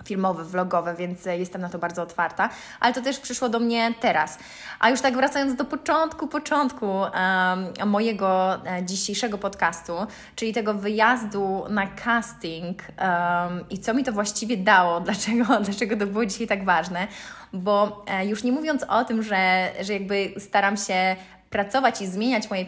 filmowe, 0.06 0.44
vlogowe, 0.44 0.94
więc 0.94 1.24
jestem 1.24 1.60
na 1.60 1.68
to 1.68 1.78
bardzo 1.78 2.02
otwarta, 2.02 2.48
ale 2.80 2.94
to 2.94 3.02
też 3.02 3.18
przyszło 3.18 3.48
do 3.48 3.60
mnie 3.60 3.94
teraz. 4.00 4.38
A 4.80 4.90
już 4.90 5.00
tak 5.00 5.16
wracając 5.16 5.54
do 5.54 5.64
początku, 5.64 6.28
początku 6.28 6.86
um, 6.86 7.90
mojego 7.90 8.54
e, 8.66 8.84
dzisiejszego 8.84 9.38
podcastu, 9.38 9.92
czyli 10.34 10.52
tego 10.52 10.74
wyjazdu 10.74 11.64
na 11.68 11.86
casting 11.86 12.82
um, 12.82 13.68
i 13.70 13.78
co 13.78 13.94
mi 13.94 14.04
to 14.04 14.12
właściwie 14.12 14.56
dało, 14.56 15.00
dlaczego, 15.06 15.44
dlaczego 15.60 15.96
to 15.96 16.06
było 16.06 16.26
dzisiaj 16.26 16.46
tak 16.46 16.64
ważne, 16.64 17.08
bo 17.52 18.04
e, 18.06 18.26
już 18.26 18.42
nie 18.42 18.52
mówiąc 18.52 18.82
o 18.88 19.04
tym, 19.04 19.22
że, 19.22 19.70
że 19.80 19.92
jakby 19.92 20.34
staram 20.38 20.76
się 20.76 21.16
pracować 21.50 22.02
i 22.02 22.06
zmieniać 22.06 22.50
moje 22.50 22.64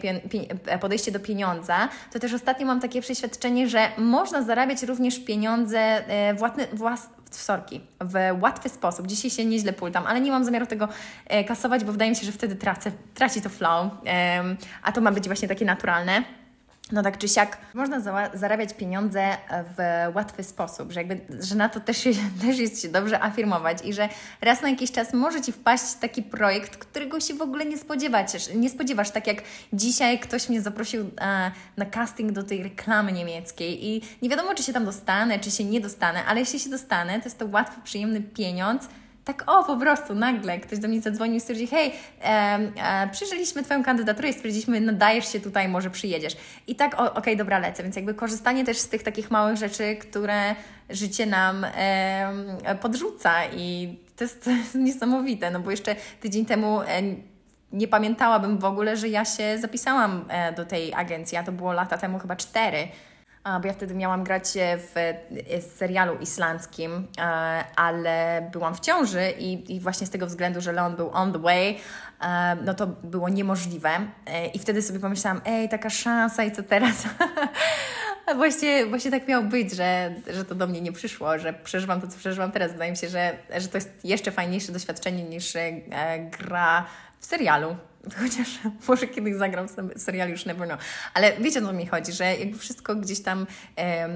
podejście 0.81 1.11
do 1.11 1.19
pieniądza, 1.19 1.89
to 2.11 2.19
też 2.19 2.33
ostatnio 2.33 2.65
mam 2.65 2.79
takie 2.79 3.01
przeświadczenie, 3.01 3.67
że 3.67 3.87
można 3.97 4.41
zarabiać 4.43 4.83
również 4.83 5.19
pieniądze 5.19 5.79
e, 5.79 6.33
włas, 6.73 7.09
sorki, 7.35 7.81
w 8.01 8.13
łatwy 8.41 8.69
sposób. 8.69 9.07
Dzisiaj 9.07 9.31
się 9.31 9.45
nieźle 9.45 9.73
pultam, 9.73 10.07
ale 10.07 10.21
nie 10.21 10.31
mam 10.31 10.45
zamiaru 10.45 10.65
tego 10.65 10.87
e, 11.25 11.43
kasować, 11.43 11.83
bo 11.83 11.91
wydaje 11.91 12.11
mi 12.11 12.17
się, 12.17 12.25
że 12.25 12.31
wtedy 12.31 12.55
tracę, 12.55 12.91
traci 13.13 13.41
to 13.41 13.49
flow, 13.49 13.91
a 14.83 14.91
to 14.91 15.01
ma 15.01 15.11
być 15.11 15.27
właśnie 15.27 15.47
takie 15.47 15.65
naturalne 15.65 16.23
no 16.91 17.03
tak 17.03 17.17
czy 17.17 17.27
siak 17.27 17.57
można 17.73 17.99
za 17.99 18.29
zarabiać 18.33 18.73
pieniądze 18.73 19.37
w 19.77 20.11
łatwy 20.15 20.43
sposób, 20.43 20.91
że, 20.91 21.03
jakby, 21.03 21.43
że 21.43 21.55
na 21.55 21.69
to 21.69 21.79
też, 21.79 22.03
też 22.41 22.57
jest 22.57 22.81
się 22.81 22.89
dobrze 22.89 23.23
afirmować 23.23 23.85
i 23.85 23.93
że 23.93 24.09
raz 24.41 24.61
na 24.61 24.69
jakiś 24.69 24.91
czas 24.91 25.13
może 25.13 25.41
Ci 25.41 25.51
wpaść 25.51 25.93
taki 25.93 26.23
projekt, 26.23 26.77
którego 26.77 27.19
się 27.19 27.33
w 27.33 27.41
ogóle 27.41 27.65
nie 27.65 27.77
spodziewasz. 27.77 28.53
Nie 28.55 28.69
spodziewasz, 28.69 29.11
tak 29.11 29.27
jak 29.27 29.37
dzisiaj 29.73 30.19
ktoś 30.19 30.49
mnie 30.49 30.61
zaprosił 30.61 31.01
e, 31.21 31.51
na 31.77 31.85
casting 31.85 32.31
do 32.31 32.43
tej 32.43 32.63
reklamy 32.63 33.11
niemieckiej 33.11 33.85
i 33.87 34.01
nie 34.21 34.29
wiadomo, 34.29 34.53
czy 34.55 34.63
się 34.63 34.73
tam 34.73 34.85
dostanę, 34.85 35.39
czy 35.39 35.51
się 35.51 35.63
nie 35.63 35.81
dostanę, 35.81 36.25
ale 36.25 36.39
jeśli 36.39 36.59
się 36.59 36.69
dostanę, 36.69 37.19
to 37.19 37.25
jest 37.25 37.39
to 37.39 37.45
łatwy, 37.45 37.81
przyjemny 37.83 38.21
pieniądz, 38.21 38.89
tak 39.33 39.43
o, 39.47 39.63
po 39.63 39.77
prostu 39.77 40.15
nagle 40.15 40.59
ktoś 40.59 40.79
do 40.79 40.87
mnie 40.87 41.01
zadzwonił 41.01 41.35
i 41.35 41.39
stwierdził, 41.39 41.67
hej, 41.67 41.93
e, 42.23 42.25
e, 42.25 43.09
przyjrzeliśmy 43.11 43.63
Twoją 43.63 43.83
kandydaturę 43.83 44.29
i 44.29 44.33
stwierdziliśmy, 44.33 44.81
nadajesz 44.81 45.31
się 45.31 45.39
tutaj, 45.39 45.67
może 45.67 45.89
przyjedziesz. 45.89 46.37
I 46.67 46.75
tak, 46.75 46.93
okej, 46.93 47.13
okay, 47.13 47.35
dobra, 47.35 47.59
lecę. 47.59 47.83
Więc 47.83 47.95
jakby 47.95 48.13
korzystanie 48.13 48.65
też 48.65 48.77
z 48.77 48.89
tych 48.89 49.03
takich 49.03 49.31
małych 49.31 49.57
rzeczy, 49.57 49.95
które 49.95 50.55
życie 50.89 51.25
nam 51.25 51.65
e, 51.75 52.77
podrzuca 52.81 53.45
i 53.45 53.97
to 54.15 54.23
jest, 54.23 54.43
to 54.43 54.49
jest 54.49 54.75
niesamowite, 54.75 55.51
no 55.51 55.59
bo 55.59 55.71
jeszcze 55.71 55.95
tydzień 56.19 56.45
temu 56.45 56.81
e, 56.81 56.85
nie 57.71 57.87
pamiętałabym 57.87 58.57
w 58.57 58.65
ogóle, 58.65 58.97
że 58.97 59.07
ja 59.07 59.25
się 59.25 59.57
zapisałam 59.57 60.25
e, 60.29 60.53
do 60.53 60.65
tej 60.65 60.93
agencji, 60.93 61.37
a 61.37 61.43
to 61.43 61.51
było 61.51 61.73
lata 61.73 61.97
temu 61.97 62.19
chyba 62.19 62.35
cztery 62.35 62.87
bo 63.43 63.67
ja 63.67 63.73
wtedy 63.73 63.95
miałam 63.95 64.23
grać 64.23 64.45
w 64.77 64.97
e, 64.97 65.61
serialu 65.61 66.17
islandzkim, 66.17 67.07
e, 67.17 67.21
ale 67.75 68.49
byłam 68.51 68.75
w 68.75 68.79
ciąży 68.79 69.31
i, 69.39 69.75
i 69.75 69.79
właśnie 69.79 70.07
z 70.07 70.09
tego 70.09 70.27
względu, 70.27 70.61
że 70.61 70.71
Leon 70.71 70.95
był 70.95 71.09
on 71.13 71.33
the 71.33 71.39
way, 71.39 71.77
e, 72.21 72.55
no 72.55 72.73
to 72.73 72.87
było 72.87 73.29
niemożliwe. 73.29 73.89
I 74.53 74.59
wtedy 74.59 74.81
sobie 74.81 74.99
pomyślałam, 74.99 75.41
ej, 75.45 75.69
taka 75.69 75.89
szansa 75.89 76.43
i 76.43 76.51
co 76.51 76.63
teraz? 76.63 76.95
Właśnie, 78.35 78.85
właśnie 78.85 79.11
tak 79.11 79.27
miało 79.27 79.43
być, 79.43 79.75
że, 79.75 80.15
że 80.33 80.45
to 80.45 80.55
do 80.55 80.67
mnie 80.67 80.81
nie 80.81 80.91
przyszło, 80.91 81.39
że 81.39 81.53
przeżywam 81.53 82.01
to, 82.01 82.07
co 82.07 82.17
przeżywam 82.17 82.51
teraz. 82.51 82.71
Wydaje 82.71 82.91
mi 82.91 82.97
się, 82.97 83.09
że, 83.09 83.37
że 83.57 83.67
to 83.67 83.77
jest 83.77 84.05
jeszcze 84.05 84.31
fajniejsze 84.31 84.71
doświadczenie 84.71 85.23
niż 85.23 85.53
gra 86.39 86.85
w 87.19 87.25
serialu. 87.25 87.75
Chociaż 88.03 88.59
może 88.87 89.07
kiedyś 89.07 89.35
zagram 89.35 89.67
w 89.67 90.01
serialu, 90.01 90.31
już 90.31 90.45
never 90.45 90.67
know. 90.67 90.79
Ale 91.13 91.37
wiecie, 91.37 91.61
o 91.61 91.73
mi 91.73 91.85
chodzi, 91.85 92.11
że 92.11 92.37
jakby 92.37 92.57
wszystko 92.57 92.95
gdzieś 92.95 93.21
tam 93.21 93.47
e, 93.77 94.07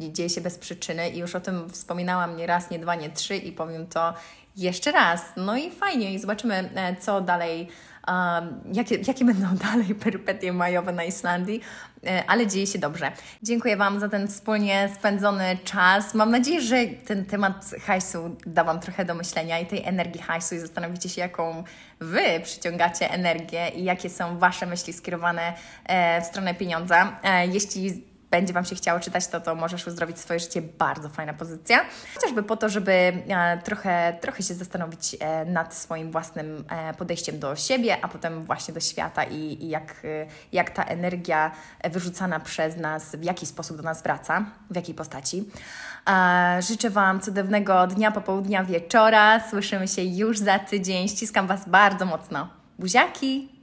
dzieje 0.00 0.30
się 0.30 0.40
bez 0.40 0.58
przyczyny 0.58 1.10
i 1.10 1.18
już 1.18 1.34
o 1.34 1.40
tym 1.40 1.70
wspominałam 1.70 2.36
nie 2.36 2.46
raz, 2.46 2.70
nie 2.70 2.78
dwa, 2.78 2.94
nie 2.94 3.10
trzy 3.10 3.36
i 3.36 3.52
powiem 3.52 3.86
to 3.86 4.14
jeszcze 4.56 4.92
raz. 4.92 5.22
No 5.36 5.56
i 5.56 5.70
fajnie 5.70 6.14
i 6.14 6.18
zobaczymy, 6.18 6.70
e, 6.74 6.96
co 6.96 7.20
dalej 7.20 7.68
um, 8.08 8.60
jakie, 8.72 8.98
jakie 9.06 9.24
będą 9.34 9.56
dalej 9.56 9.94
perypetie 9.94 10.52
majowe 10.52 10.92
na 10.92 11.04
Islandii, 11.04 11.60
e, 12.06 12.24
ale 12.26 12.46
dzieje 12.46 12.66
się 12.66 12.78
dobrze. 12.78 13.12
Dziękuję 13.42 13.76
Wam 13.76 14.00
za 14.00 14.08
ten 14.08 14.28
wspólnie 14.28 14.90
spędzony 14.94 15.58
czas. 15.64 16.14
Mam 16.14 16.30
nadzieję, 16.30 16.60
że 16.60 16.86
ten 17.06 17.24
temat 17.24 17.70
hajsu 17.86 18.36
da 18.46 18.64
Wam 18.64 18.80
trochę 18.80 19.04
do 19.04 19.14
myślenia 19.14 19.58
i 19.58 19.66
tej 19.66 19.84
energii 19.84 20.22
hajsu 20.22 20.54
i 20.54 20.58
zastanowicie 20.58 21.08
się, 21.08 21.20
jaką 21.20 21.64
Wy 22.00 22.40
przyciągacie 22.42 23.10
energię 23.10 23.68
i 23.68 23.84
jakie 23.84 24.10
są 24.10 24.38
Wasze 24.38 24.66
myśli 24.66 24.92
skierowane 24.92 25.52
e, 25.84 26.22
w 26.22 26.24
stronę 26.24 26.54
pieniądza. 26.54 27.20
E, 27.22 27.46
jeśli 27.46 28.13
będzie 28.34 28.52
Wam 28.52 28.64
się 28.64 28.74
chciało 28.74 29.00
czytać, 29.00 29.26
to 29.26 29.40
to 29.40 29.54
możesz 29.54 29.86
uzdrowić 29.86 30.18
swoje 30.18 30.40
życie. 30.40 30.62
Bardzo 30.62 31.08
fajna 31.08 31.34
pozycja. 31.34 31.84
Chociażby 32.14 32.42
po 32.42 32.56
to, 32.56 32.68
żeby 32.68 32.92
e, 32.92 33.58
trochę, 33.64 34.18
trochę 34.20 34.42
się 34.42 34.54
zastanowić 34.54 35.16
e, 35.20 35.44
nad 35.44 35.74
swoim 35.74 36.10
własnym 36.10 36.64
e, 36.68 36.94
podejściem 36.94 37.38
do 37.38 37.56
siebie, 37.56 37.96
a 38.02 38.08
potem 38.08 38.44
właśnie 38.44 38.74
do 38.74 38.80
świata 38.80 39.24
i, 39.24 39.36
i 39.36 39.68
jak, 39.68 40.02
jak 40.52 40.70
ta 40.70 40.84
energia 40.84 41.50
wyrzucana 41.84 42.40
przez 42.40 42.76
nas, 42.76 43.16
w 43.16 43.24
jaki 43.24 43.46
sposób 43.46 43.76
do 43.76 43.82
nas 43.82 44.02
wraca, 44.02 44.44
w 44.70 44.76
jakiej 44.76 44.94
postaci. 44.94 45.44
Życzę 46.60 46.90
Wam 46.90 47.20
cudownego 47.20 47.86
dnia, 47.86 48.10
popołudnia, 48.10 48.64
wieczora. 48.64 49.40
Słyszymy 49.50 49.88
się 49.88 50.02
już 50.02 50.38
za 50.38 50.58
tydzień. 50.58 51.08
Ściskam 51.08 51.46
Was 51.46 51.68
bardzo 51.68 52.06
mocno. 52.06 52.48
Buziaki! 52.78 53.53